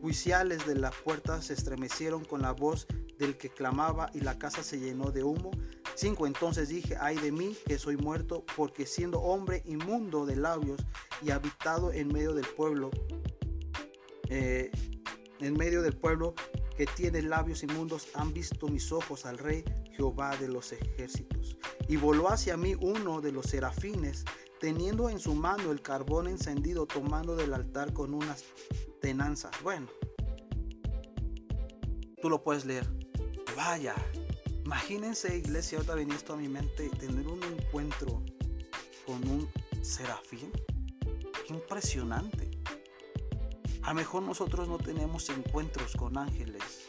[0.00, 2.86] juiciales de la puerta se estremecieron con la voz
[3.18, 5.50] del que clamaba, y la casa se llenó de humo.
[5.94, 6.28] 5.
[6.28, 10.80] Entonces dije, ay de mí que soy muerto, porque siendo hombre inmundo de labios
[11.22, 12.90] y habitado en medio del pueblo,
[14.28, 14.70] eh,
[15.40, 16.34] en medio del pueblo
[16.76, 19.64] que tiene labios inmundos, han visto mis ojos al rey
[19.96, 21.56] Jehová de los ejércitos.
[21.88, 24.24] Y voló hacia mí uno de los serafines,
[24.60, 28.44] teniendo en su mano el carbón encendido, tomando del altar con unas
[29.00, 29.52] tenanzas.
[29.62, 29.88] Bueno,
[32.22, 32.88] tú lo puedes leer.
[33.56, 33.94] Vaya,
[34.64, 38.22] imagínense, iglesia, ahorita venía esto a mi mente, tener un encuentro
[39.04, 39.48] con un
[39.82, 40.52] serafín.
[41.48, 42.47] Impresionante.
[43.82, 46.88] A lo mejor nosotros no tenemos encuentros con ángeles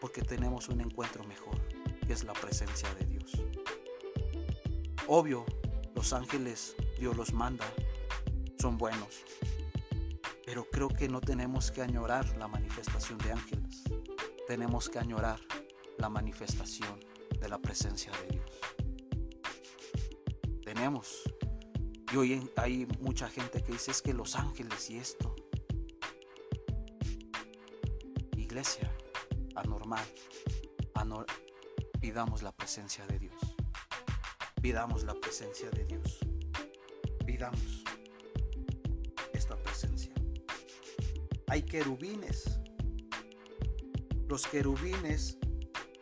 [0.00, 1.60] porque tenemos un encuentro mejor,
[2.06, 3.32] que es la presencia de Dios.
[5.06, 5.44] Obvio,
[5.94, 7.66] los ángeles Dios los manda,
[8.58, 9.24] son buenos,
[10.44, 13.84] pero creo que no tenemos que añorar la manifestación de ángeles,
[14.46, 15.40] tenemos que añorar
[15.98, 17.00] la manifestación
[17.40, 18.50] de la presencia de Dios.
[20.64, 21.22] Tenemos,
[22.12, 25.34] y hoy hay mucha gente que dice es que los ángeles y esto,
[29.54, 30.04] anormal,
[32.00, 33.34] pidamos la presencia de Dios.
[34.60, 36.18] Pidamos la presencia de Dios.
[37.24, 37.84] Pidamos
[39.32, 40.12] esta presencia.
[41.46, 42.60] Hay querubines.
[44.28, 45.38] Los querubines,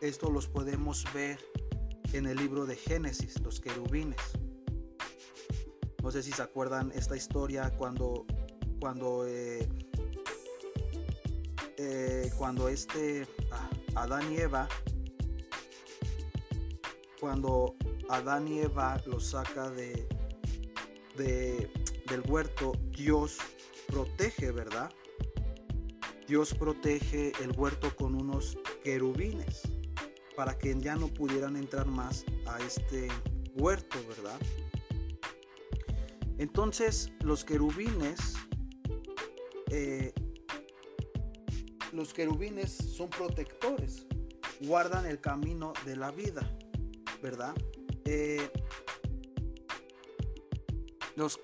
[0.01, 1.37] esto los podemos ver
[2.13, 4.19] en el libro de Génesis, los querubines.
[6.01, 8.25] No sé si se acuerdan esta historia cuando,
[8.79, 9.69] cuando, eh,
[11.77, 14.67] eh, cuando este ah, Adán y Eva,
[17.19, 17.75] cuando
[18.09, 20.07] Adán y Eva los saca de,
[21.15, 21.71] de,
[22.09, 23.37] del huerto, Dios
[23.87, 24.91] protege, ¿verdad?
[26.27, 29.61] Dios protege el huerto con unos querubines
[30.35, 33.07] para que ya no pudieran entrar más a este
[33.55, 34.39] huerto, ¿verdad?
[36.37, 38.35] Entonces los querubines,
[39.71, 40.13] eh,
[41.97, 44.05] los querubines son protectores,
[44.61, 46.47] guardan el camino de la vida,
[47.23, 47.55] ¿verdad?
[48.05, 48.51] Eh,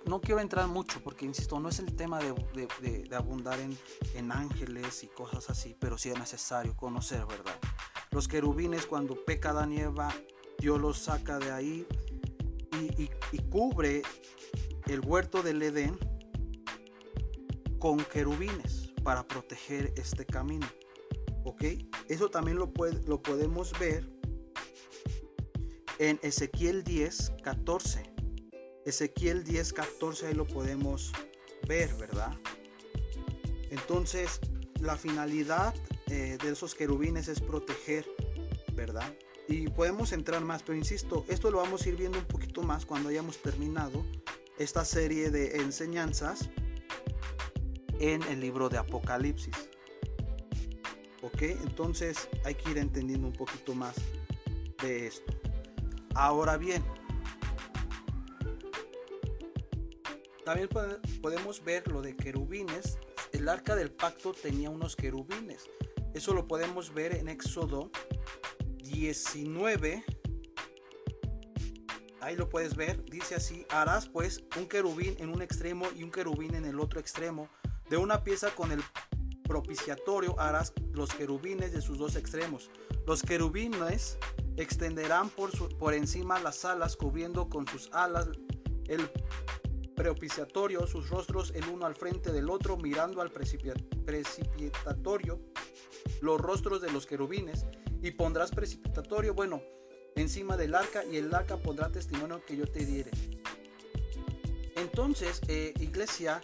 [0.06, 5.08] no quiero entrar mucho porque, insisto, no es el tema de, abundar en, ángeles y
[5.08, 7.58] cosas así, pero sí es necesario conocer, ¿verdad?
[8.12, 9.74] Los querubines cuando peca Adán
[10.60, 11.88] Dios los saca de ahí
[12.80, 14.04] y, y cubre
[14.86, 15.98] el huerto del Edén
[17.80, 20.68] con querubines para proteger este camino.
[21.44, 21.64] ¿Ok?
[22.08, 22.72] Eso también lo,
[23.06, 24.10] lo podemos ver
[26.00, 28.14] en Ezequiel 10, 14.
[28.86, 31.12] Ezequiel 10, 14, ahí lo podemos
[31.68, 32.38] ver, ¿verdad?
[33.70, 34.40] Entonces,
[34.80, 35.74] la finalidad
[36.08, 38.06] eh, de esos querubines es proteger,
[38.74, 39.14] ¿verdad?
[39.48, 42.86] Y podemos entrar más, pero insisto, esto lo vamos a ir viendo un poquito más
[42.86, 44.06] cuando hayamos terminado
[44.58, 46.50] esta serie de enseñanzas
[48.04, 49.70] en el libro de Apocalipsis.
[51.22, 51.42] ¿Ok?
[51.42, 53.96] Entonces hay que ir entendiendo un poquito más
[54.82, 55.34] de esto.
[56.14, 56.84] Ahora bien,
[60.46, 60.68] También
[61.22, 62.98] podemos ver lo de querubines.
[63.32, 65.70] El arca del pacto tenía unos querubines.
[66.14, 67.90] Eso lo podemos ver en Éxodo
[68.84, 70.04] 19.
[72.20, 73.04] Ahí lo puedes ver.
[73.06, 77.00] Dice así, harás pues un querubín en un extremo y un querubín en el otro
[77.00, 77.50] extremo.
[77.94, 78.82] De una pieza con el
[79.44, 82.72] propiciatorio harás los querubines de sus dos extremos.
[83.06, 84.18] Los querubines
[84.58, 88.30] extenderán por, por encima las alas, cubriendo con sus alas
[88.88, 89.08] el
[89.96, 95.40] propiciatorio, sus rostros el uno al frente del otro, mirando al precipitatorio,
[96.22, 97.68] los rostros de los querubines,
[98.02, 99.62] y pondrás precipitatorio, bueno,
[100.16, 103.12] encima del arca, y el arca pondrá testimonio que yo te diere.
[104.76, 106.42] Entonces, eh, iglesia,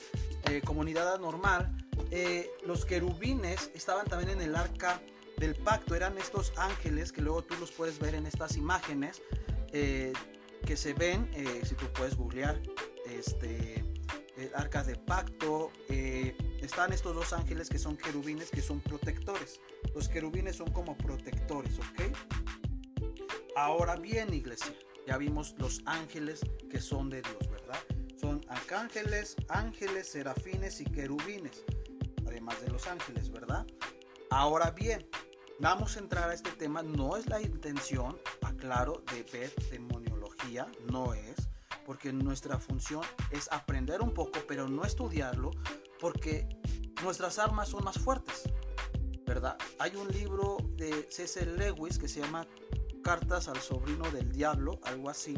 [0.50, 1.76] eh, comunidad anormal,
[2.12, 5.02] eh, los querubines estaban también en el arca
[5.38, 9.22] del pacto, eran estos ángeles que luego tú los puedes ver en estas imágenes
[9.72, 11.30] que se ven,
[11.64, 12.60] si tú puedes googlear
[13.06, 13.86] este,
[14.39, 15.70] eh, arcas de pacto.
[15.89, 19.60] Eh, están estos dos ángeles que son querubines, que son protectores.
[19.93, 22.16] Los querubines son como protectores, ¿ok?
[23.58, 24.74] Ahora bien, iglesia,
[25.06, 26.39] ya vimos los ángeles
[26.70, 27.49] que son de Dios.
[28.20, 31.63] Son arcángeles, ángeles, serafines y querubines,
[32.28, 33.65] además de los ángeles, ¿verdad?
[34.30, 35.07] Ahora bien,
[35.59, 36.84] vamos a entrar a este tema.
[36.84, 41.49] No es la intención, aclaro, de ver demoniología, no es
[41.86, 43.01] porque nuestra función
[43.32, 45.49] es aprender un poco, pero no estudiarlo,
[45.99, 46.47] porque
[47.01, 48.43] nuestras armas son más fuertes,
[49.26, 49.57] ¿verdad?
[49.80, 51.47] Hay un libro de C.C.
[51.47, 52.45] Lewis que se llama
[53.03, 55.36] Cartas al sobrino del diablo, algo así,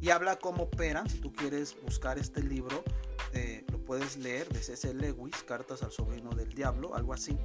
[0.00, 2.84] y habla cómo operan, si tú quieres buscar este libro,
[3.32, 4.94] eh, lo puedes leer de C.C.
[4.94, 7.36] Lewis, Cartas al sobrino del diablo, algo así,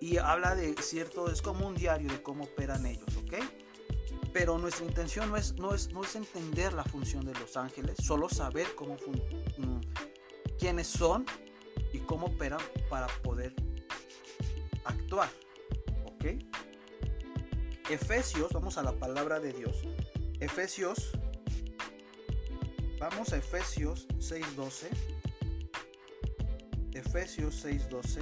[0.00, 3.34] y habla de cierto, es como un diario de cómo operan ellos, ¿ok?
[4.32, 7.96] Pero nuestra intención no es, no es, no es entender la función de los ángeles,
[8.02, 9.80] solo saber cómo mm,
[10.58, 11.24] quiénes son
[11.92, 13.54] y cómo operan para poder
[14.84, 15.30] actuar.
[16.04, 16.24] ¿Ok?
[17.90, 19.82] Efesios, vamos a la palabra de Dios.
[20.40, 21.12] Efesios,
[22.98, 24.88] vamos a Efesios 6.12.
[26.92, 28.20] Efesios 6.12.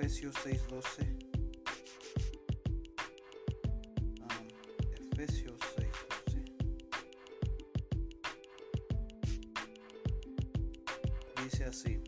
[0.00, 1.06] Efesios 6:12.
[4.22, 4.42] Ah,
[5.12, 6.44] Efesios 6:12.
[11.44, 12.02] Dice así.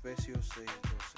[0.00, 1.13] Efesios 6:12.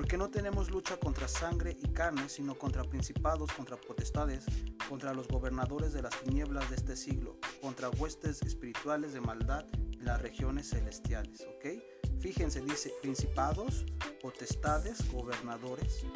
[0.00, 4.46] Porque no tenemos lucha contra sangre y carne, sino contra principados, contra potestades,
[4.88, 10.06] contra los gobernadores de las tinieblas de este siglo, contra huestes espirituales de maldad en
[10.06, 11.46] las regiones celestiales.
[11.54, 11.82] ¿Ok?
[12.18, 13.84] Fíjense, dice principados,
[14.22, 16.06] potestades, gobernadores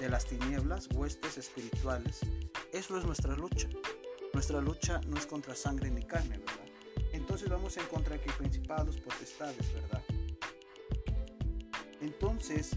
[0.00, 2.20] de las tinieblas, huestes espirituales.
[2.72, 3.68] Eso es nuestra lucha.
[4.32, 6.64] Nuestra lucha no es contra sangre ni carne, ¿verdad?
[7.12, 10.02] entonces vamos a encontrar que principados, potestades, ¿verdad?
[12.00, 12.70] Entonces,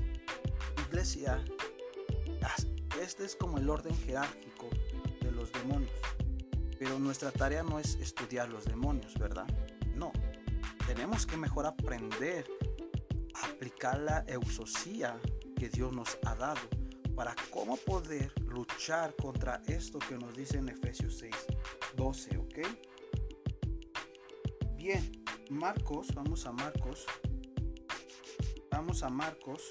[0.92, 1.42] iglesia,
[3.02, 4.70] este es como el orden jerárquico
[5.22, 5.92] de los demonios.
[6.78, 9.48] Pero nuestra tarea no es estudiar los demonios, ¿verdad?
[9.96, 10.12] No.
[10.86, 12.46] Tenemos que mejor aprender
[13.36, 15.18] a aplicar la eusosía
[15.56, 16.60] que Dios nos ha dado
[17.16, 21.34] para cómo poder luchar contra esto que nos dice en Efesios 6,
[21.96, 22.60] 12, ¿ok?
[24.76, 27.06] Bien, Marcos, vamos a Marcos.
[28.70, 29.70] Vamos a Marcos.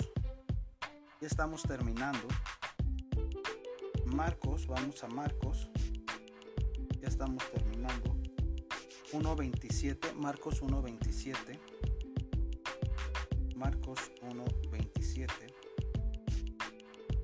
[1.21, 2.27] Ya estamos terminando.
[4.07, 5.69] Marcos, vamos a Marcos.
[6.99, 8.17] Ya estamos terminando.
[9.13, 11.59] 1.27, Marcos 1.27.
[13.55, 15.29] Marcos 1.27.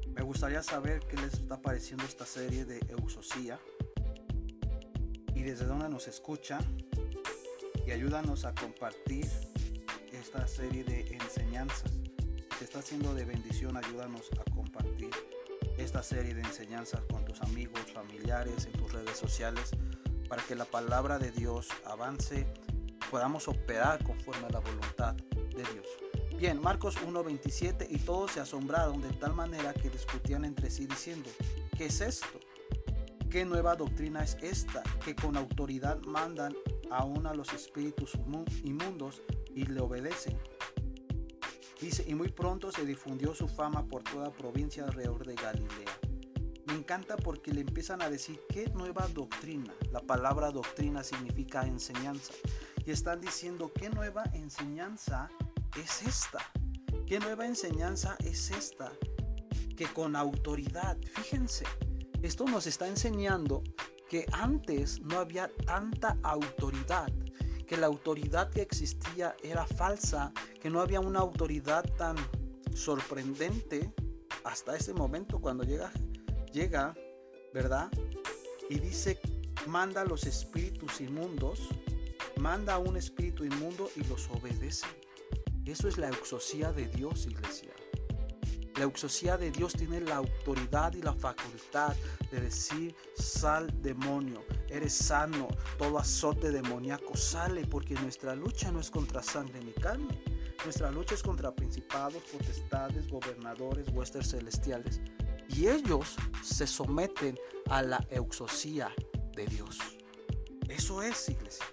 [0.09, 3.59] Me gustaría saber qué les está pareciendo esta serie de Eusosía
[5.35, 6.59] y desde dónde nos escucha
[7.87, 9.27] y ayúdanos a compartir
[10.13, 12.06] esta serie de enseñanzas.
[12.77, 15.09] Está haciendo de bendición, ayúdanos a compartir
[15.79, 19.71] esta serie de enseñanzas con tus amigos, familiares, en tus redes sociales,
[20.29, 22.47] para que la palabra de Dios avance,
[23.11, 25.87] podamos operar conforme a la voluntad de Dios.
[26.39, 31.31] Bien, Marcos 1:27 y todos se asombraron de tal manera que discutían entre sí diciendo,
[31.79, 32.41] ¿qué es esto?
[33.31, 36.55] ¿Qué nueva doctrina es esta que con autoridad mandan
[36.91, 38.13] aún a los espíritus
[38.63, 39.23] inmundos
[39.55, 40.39] y le obedecen.
[41.81, 45.99] Y muy pronto se difundió su fama por toda provincia alrededor de Galilea.
[46.67, 49.75] Me encanta porque le empiezan a decir qué nueva doctrina.
[49.93, 52.33] La palabra doctrina significa enseñanza.
[52.85, 55.29] Y están diciendo qué nueva enseñanza
[55.77, 56.39] es esta.
[57.07, 58.91] ¿Qué nueva enseñanza es esta?
[59.77, 61.67] Que con autoridad, fíjense,
[62.23, 63.63] esto nos está enseñando
[64.09, 67.13] que antes no había tanta autoridad,
[67.67, 72.17] que la autoridad que existía era falsa, que no había una autoridad tan
[72.75, 73.93] sorprendente
[74.45, 75.91] hasta ese momento cuando llega,
[76.53, 76.95] llega,
[77.53, 77.91] ¿verdad?
[78.71, 79.19] Y dice,
[79.67, 81.69] manda a los espíritus inmundos,
[82.37, 84.87] manda a un espíritu inmundo y los obedece.
[85.65, 87.73] Eso es la exosía de Dios, iglesia.
[88.77, 91.97] La exosía de Dios tiene la autoridad y la facultad
[92.31, 95.49] de decir, sal demonio, eres sano,
[95.79, 100.21] todo azote demoníaco sale, porque nuestra lucha no es contra sangre ni carne.
[100.65, 105.01] Nuestra lucha es contra principados, potestades, gobernadores, huestes celestiales.
[105.49, 107.39] Y ellos se someten
[107.69, 108.93] a la exosía
[109.35, 109.79] de Dios.
[110.69, 111.67] Eso es, iglesia.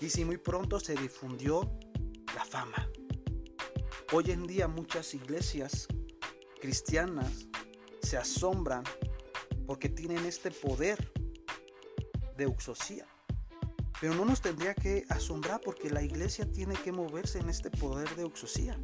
[0.00, 1.78] Y si muy pronto se difundió
[2.34, 2.88] la fama.
[4.12, 5.88] Hoy en día muchas iglesias
[6.60, 7.46] cristianas
[8.00, 8.84] se asombran
[9.66, 11.12] porque tienen este poder
[12.38, 13.06] de uxosía.
[14.00, 18.08] Pero no nos tendría que asombrar porque la iglesia tiene que moverse en este poder
[18.16, 18.78] de uxosía.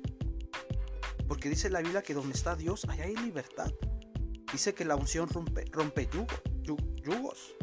[1.27, 3.73] Porque dice la Biblia que donde está Dios, allá hay libertad.
[4.53, 6.09] Dice que la unción rompe, rompe
[7.03, 7.55] yugos.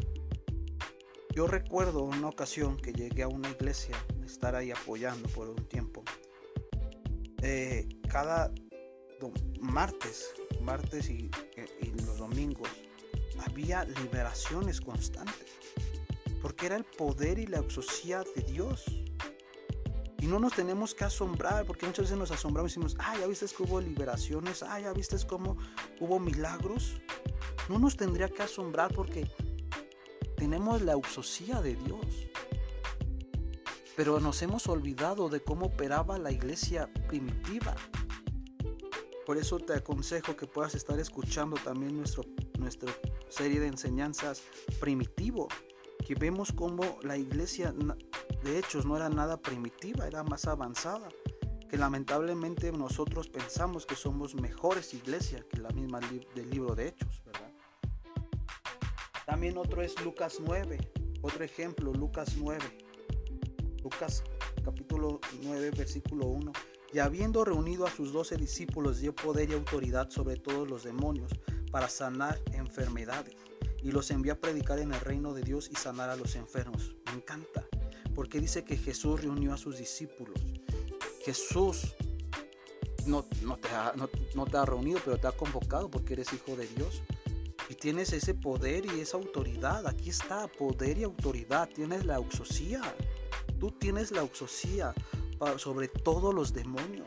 [1.34, 6.02] Yo recuerdo una ocasión que llegué a una iglesia, estar ahí apoyando por un tiempo.
[7.42, 8.52] Eh, cada
[9.60, 11.30] martes, martes y,
[12.04, 12.68] los domingos,
[13.46, 15.61] había liberaciones constantes.
[16.42, 18.84] Porque era el poder y la exosía de Dios.
[20.20, 23.26] Y no nos tenemos que asombrar, porque muchas veces nos asombramos y decimos, ah, ya
[23.26, 25.56] viste que hubo liberaciones, ah, ya viste cómo
[25.98, 27.00] hubo milagros.
[27.68, 29.28] No nos tendría que asombrar porque
[30.36, 32.06] tenemos la exosía de Dios.
[33.96, 37.74] Pero nos hemos olvidado de cómo operaba la iglesia primitiva.
[39.26, 42.24] Por eso te aconsejo que puedas estar escuchando también nuestro,
[42.58, 42.92] nuestra
[43.28, 44.42] serie de enseñanzas
[44.80, 45.48] primitivo,
[46.06, 47.72] que vemos cómo la iglesia
[48.42, 51.08] de hechos no era nada primitiva, era más avanzada,
[51.68, 56.00] que lamentablemente nosotros pensamos que somos mejores iglesias que la misma
[56.34, 57.22] del libro de hechos.
[59.26, 60.78] También otro es Lucas 9,
[61.22, 62.60] otro ejemplo, Lucas 9.
[63.82, 64.22] Lucas
[64.64, 66.52] capítulo 9, versículo 1.
[66.92, 71.32] Y habiendo reunido a sus doce discípulos, dio poder y autoridad sobre todos los demonios
[71.70, 73.36] para sanar enfermedades.
[73.82, 76.94] Y los envió a predicar en el reino de Dios y sanar a los enfermos.
[77.06, 77.66] Me encanta,
[78.14, 80.38] porque dice que Jesús reunió a sus discípulos.
[81.24, 81.94] Jesús
[83.06, 83.94] no, no, te ha,
[84.34, 87.02] no te ha reunido, pero te ha convocado porque eres hijo de Dios.
[87.68, 89.86] Y tienes ese poder y esa autoridad.
[89.86, 91.68] Aquí está, poder y autoridad.
[91.74, 92.82] Tienes la auxosía.
[93.58, 94.94] Tú tienes la auxosía
[95.56, 97.06] sobre todos los demonios.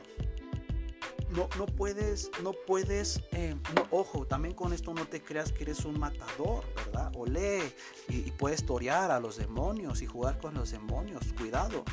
[1.36, 3.55] No, no puedes, no puedes, eh,
[3.91, 7.11] ojo, también con esto no te creas que eres un matador, ¿verdad?
[7.15, 7.73] O lee
[8.07, 11.33] y, puedes torear a los demonios y jugar con los demonios.
[11.38, 11.83] Cuidado,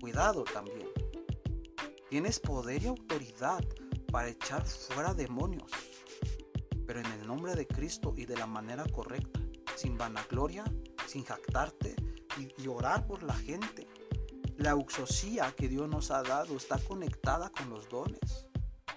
[0.00, 0.88] cuidado también.
[2.08, 3.64] Tienes poder y autoridad
[4.10, 5.70] para echar fuera demonios,
[6.86, 9.40] pero en el nombre de Cristo y de la manera correcta,
[9.74, 10.64] sin vanagloria,
[11.06, 11.96] sin jactarte
[12.38, 13.86] y, y orar por la gente.
[14.56, 18.46] La auxosía que Dios nos ha dado está conectada con los dones.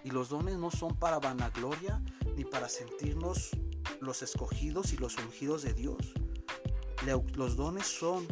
[0.03, 2.01] Y los dones no son para vanagloria
[2.35, 3.51] ni para sentirnos
[3.99, 6.13] los escogidos y los ungidos de Dios.
[7.35, 8.27] Los dones son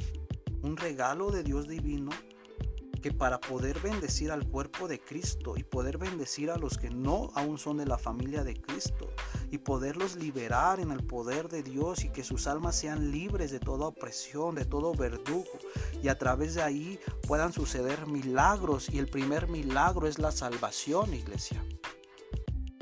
[0.61, 2.11] un regalo de Dios divino
[3.01, 7.29] que para poder bendecir al cuerpo de Cristo y poder bendecir a los que no
[7.35, 9.09] aún son de la familia de Cristo
[9.51, 13.59] y poderlos liberar en el poder de Dios y que sus almas sean libres de
[13.59, 15.45] toda opresión, de todo verdugo
[16.01, 21.13] y a través de ahí puedan suceder milagros y el primer milagro es la salvación,
[21.13, 21.63] iglesia.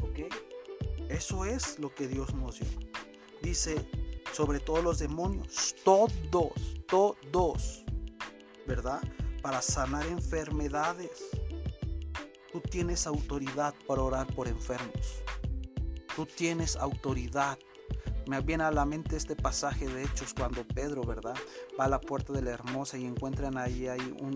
[0.01, 0.19] ¿Ok?
[1.09, 2.67] Eso es lo que Dios nos dio.
[3.41, 3.87] Dice
[4.33, 6.51] sobre todos los demonios, todos,
[6.87, 7.85] todos,
[8.67, 9.01] ¿verdad?
[9.41, 11.29] Para sanar enfermedades.
[12.51, 15.23] Tú tienes autoridad para orar por enfermos.
[16.15, 17.57] Tú tienes autoridad
[18.27, 21.35] me viene a la mente este pasaje de Hechos cuando Pedro, ¿verdad?
[21.79, 23.87] Va a la puerta de la hermosa y encuentran ahí,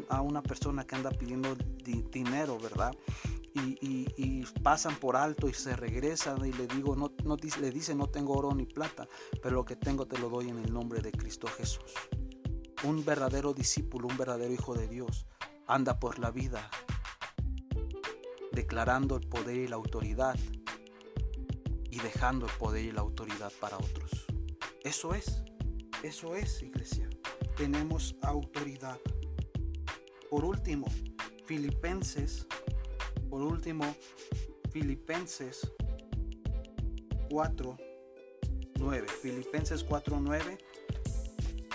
[0.09, 1.55] a una persona que anda pidiendo
[2.11, 2.93] dinero, ¿verdad?
[3.53, 8.07] Y, pasan por alto y se regresan y le digo, no, no, le dice, no
[8.07, 9.07] tengo oro ni plata,
[9.41, 11.93] pero lo que tengo te lo doy en el nombre de Cristo Jesús.
[12.83, 15.27] Un verdadero discípulo, un verdadero hijo de Dios,
[15.67, 16.69] anda por la vida
[18.51, 20.35] declarando el poder y la autoridad
[22.01, 24.11] dejando el poder y la autoridad para otros.
[24.83, 25.43] Eso es,
[26.03, 27.09] eso es, iglesia.
[27.57, 28.97] Tenemos autoridad.
[30.29, 30.87] Por último,
[31.45, 32.47] Filipenses,
[33.29, 33.95] por último,
[34.71, 35.71] Filipenses
[37.29, 37.77] 4,
[38.75, 39.07] 9.
[39.21, 40.57] Filipenses 4, 9.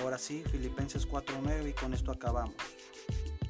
[0.00, 2.54] Ahora sí, Filipenses 4, 9 y con esto acabamos.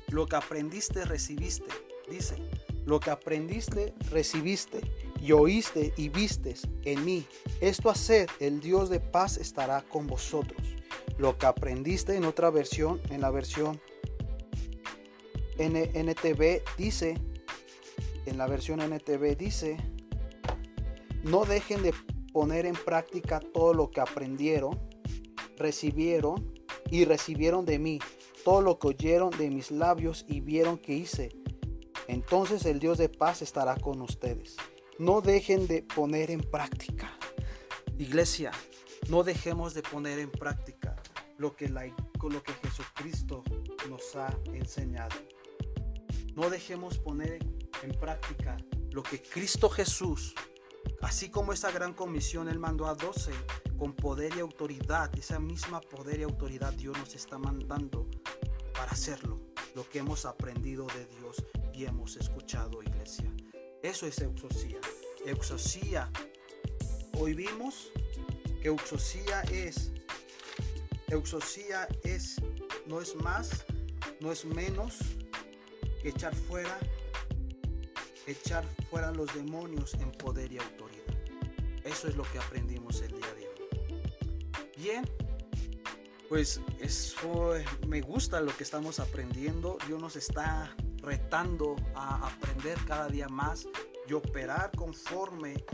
[0.08, 1.68] Lo que aprendiste, recibiste.
[2.10, 2.36] Dice,
[2.84, 4.80] lo que aprendiste, recibiste
[5.24, 7.24] y oíste y vistes en mí.
[7.62, 10.60] Esto hacer, el Dios de paz estará con vosotros.
[11.16, 13.80] Lo que aprendiste en otra versión, en la versión
[15.56, 17.14] NTV dice,
[18.26, 19.78] en la versión NTV dice,
[21.22, 21.94] no dejen de
[22.34, 24.78] poner en práctica todo lo que aprendieron,
[25.56, 26.52] recibieron
[26.90, 27.98] y recibieron de mí,
[28.44, 31.30] todo lo que oyeron de mis labios y vieron que hice.
[32.08, 34.56] Entonces el Dios de paz estará con ustedes
[34.99, 37.16] no dejen de poner en práctica.
[37.99, 38.53] Iglesia,
[39.09, 40.97] no dejemos de poner en práctica
[41.36, 43.42] lo que, la, lo que Jesucristo
[43.88, 45.16] nos ha enseñado.
[46.34, 47.45] No dejemos poner
[47.82, 48.57] en práctica
[48.90, 50.34] lo que Cristo Jesús,
[51.03, 53.32] así como esa gran comisión, Él mandó a 12
[53.78, 58.09] con poder y autoridad, esa misma poder y autoridad Dios nos está mandando
[58.72, 59.40] para hacerlo,
[59.74, 63.34] lo que hemos aprendido de Dios y hemos escuchado, iglesia.
[63.85, 64.78] Eso es euxosía.
[65.26, 66.11] Euxosía.
[67.18, 67.93] Hoy vimos
[68.62, 69.93] que euxosía es,
[71.09, 72.37] euxosía es,
[72.87, 73.66] no es más,
[74.20, 75.01] no es menos
[76.01, 76.78] que echar fuera,
[78.26, 81.14] echar fuera los demonios en poder y autoridad.
[81.85, 84.72] Eso es lo que aprendimos el día de hoy.
[84.78, 85.05] Bien,
[86.30, 87.53] pues eso
[87.87, 89.76] me gusta lo que estamos aprendiendo.
[89.87, 90.74] Dios nos está
[91.05, 93.68] retando a aprender cada día más
[94.09, 95.64] y operar conforme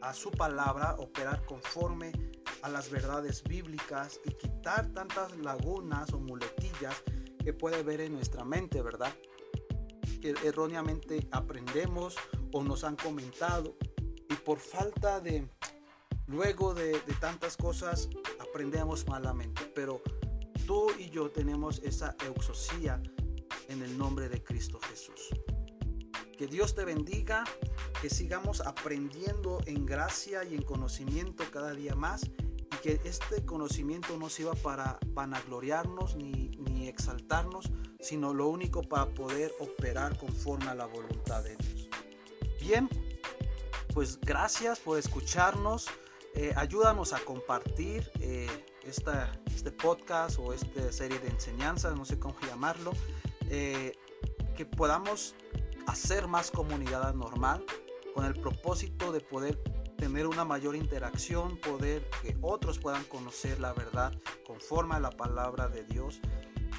[0.00, 2.12] a su palabra, operar conforme
[2.62, 6.94] a las verdades bíblicas y quitar tantas lagunas o muletillas
[7.42, 9.12] que puede haber en nuestra mente, ¿verdad?
[10.20, 12.16] Que erróneamente aprendemos
[12.52, 13.76] o nos han comentado
[14.28, 15.48] y por falta de,
[16.26, 19.70] luego de, de tantas cosas, aprendemos malamente.
[19.74, 20.02] Pero
[20.66, 23.00] tú y yo tenemos esa euxosía
[23.70, 25.28] en el nombre de Cristo Jesús.
[26.36, 27.44] Que Dios te bendiga,
[28.02, 34.16] que sigamos aprendiendo en gracia y en conocimiento cada día más y que este conocimiento
[34.16, 40.74] no sirva para vanagloriarnos ni, ni exaltarnos, sino lo único para poder operar conforme a
[40.74, 41.88] la voluntad de Dios.
[42.60, 42.88] Bien,
[43.92, 45.88] pues gracias por escucharnos.
[46.34, 48.48] Eh, ayúdanos a compartir eh,
[48.84, 52.92] esta, este podcast o esta serie de enseñanzas, no sé cómo llamarlo.
[53.50, 53.92] Eh,
[54.56, 55.34] que podamos
[55.86, 57.64] hacer más comunidad normal
[58.14, 59.56] con el propósito de poder
[59.96, 64.12] tener una mayor interacción, poder que otros puedan conocer la verdad
[64.46, 66.20] conforme a la palabra de Dios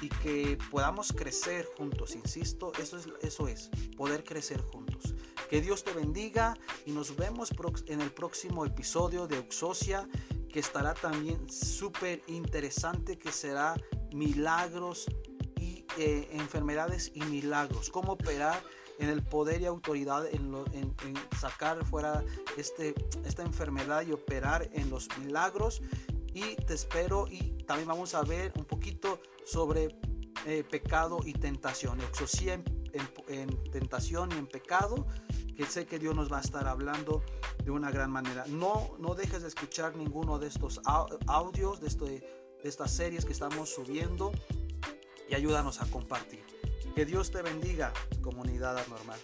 [0.00, 5.14] y que podamos crecer juntos, insisto, eso es, eso es, poder crecer juntos.
[5.48, 6.54] Que Dios te bendiga
[6.86, 7.52] y nos vemos
[7.86, 10.08] en el próximo episodio de Uxosia
[10.48, 13.74] que estará también súper interesante, que será
[14.12, 15.06] milagros
[15.98, 18.62] eh, enfermedades y milagros, cómo operar
[18.98, 20.52] en el poder y autoridad en,
[21.38, 22.24] sacar fuera
[22.56, 25.82] este, esta enfermedad y operar en los milagros.
[26.34, 29.88] Y te espero y también vamos a ver un poquito sobre
[30.46, 32.64] eh, pecado y tentación, exosía en,
[33.28, 35.06] en, tentación y en pecado,
[35.56, 37.22] que sé que Dios nos va a estar hablando
[37.62, 38.44] de una gran manera.
[38.48, 40.80] No, no dejes de escuchar ninguno de estos
[41.26, 42.22] audios, de, esto, de
[42.62, 44.32] estas series que estamos subiendo
[45.32, 46.44] y ayúdanos a compartir.
[46.94, 49.18] Que Dios te bendiga, comunidad anormal.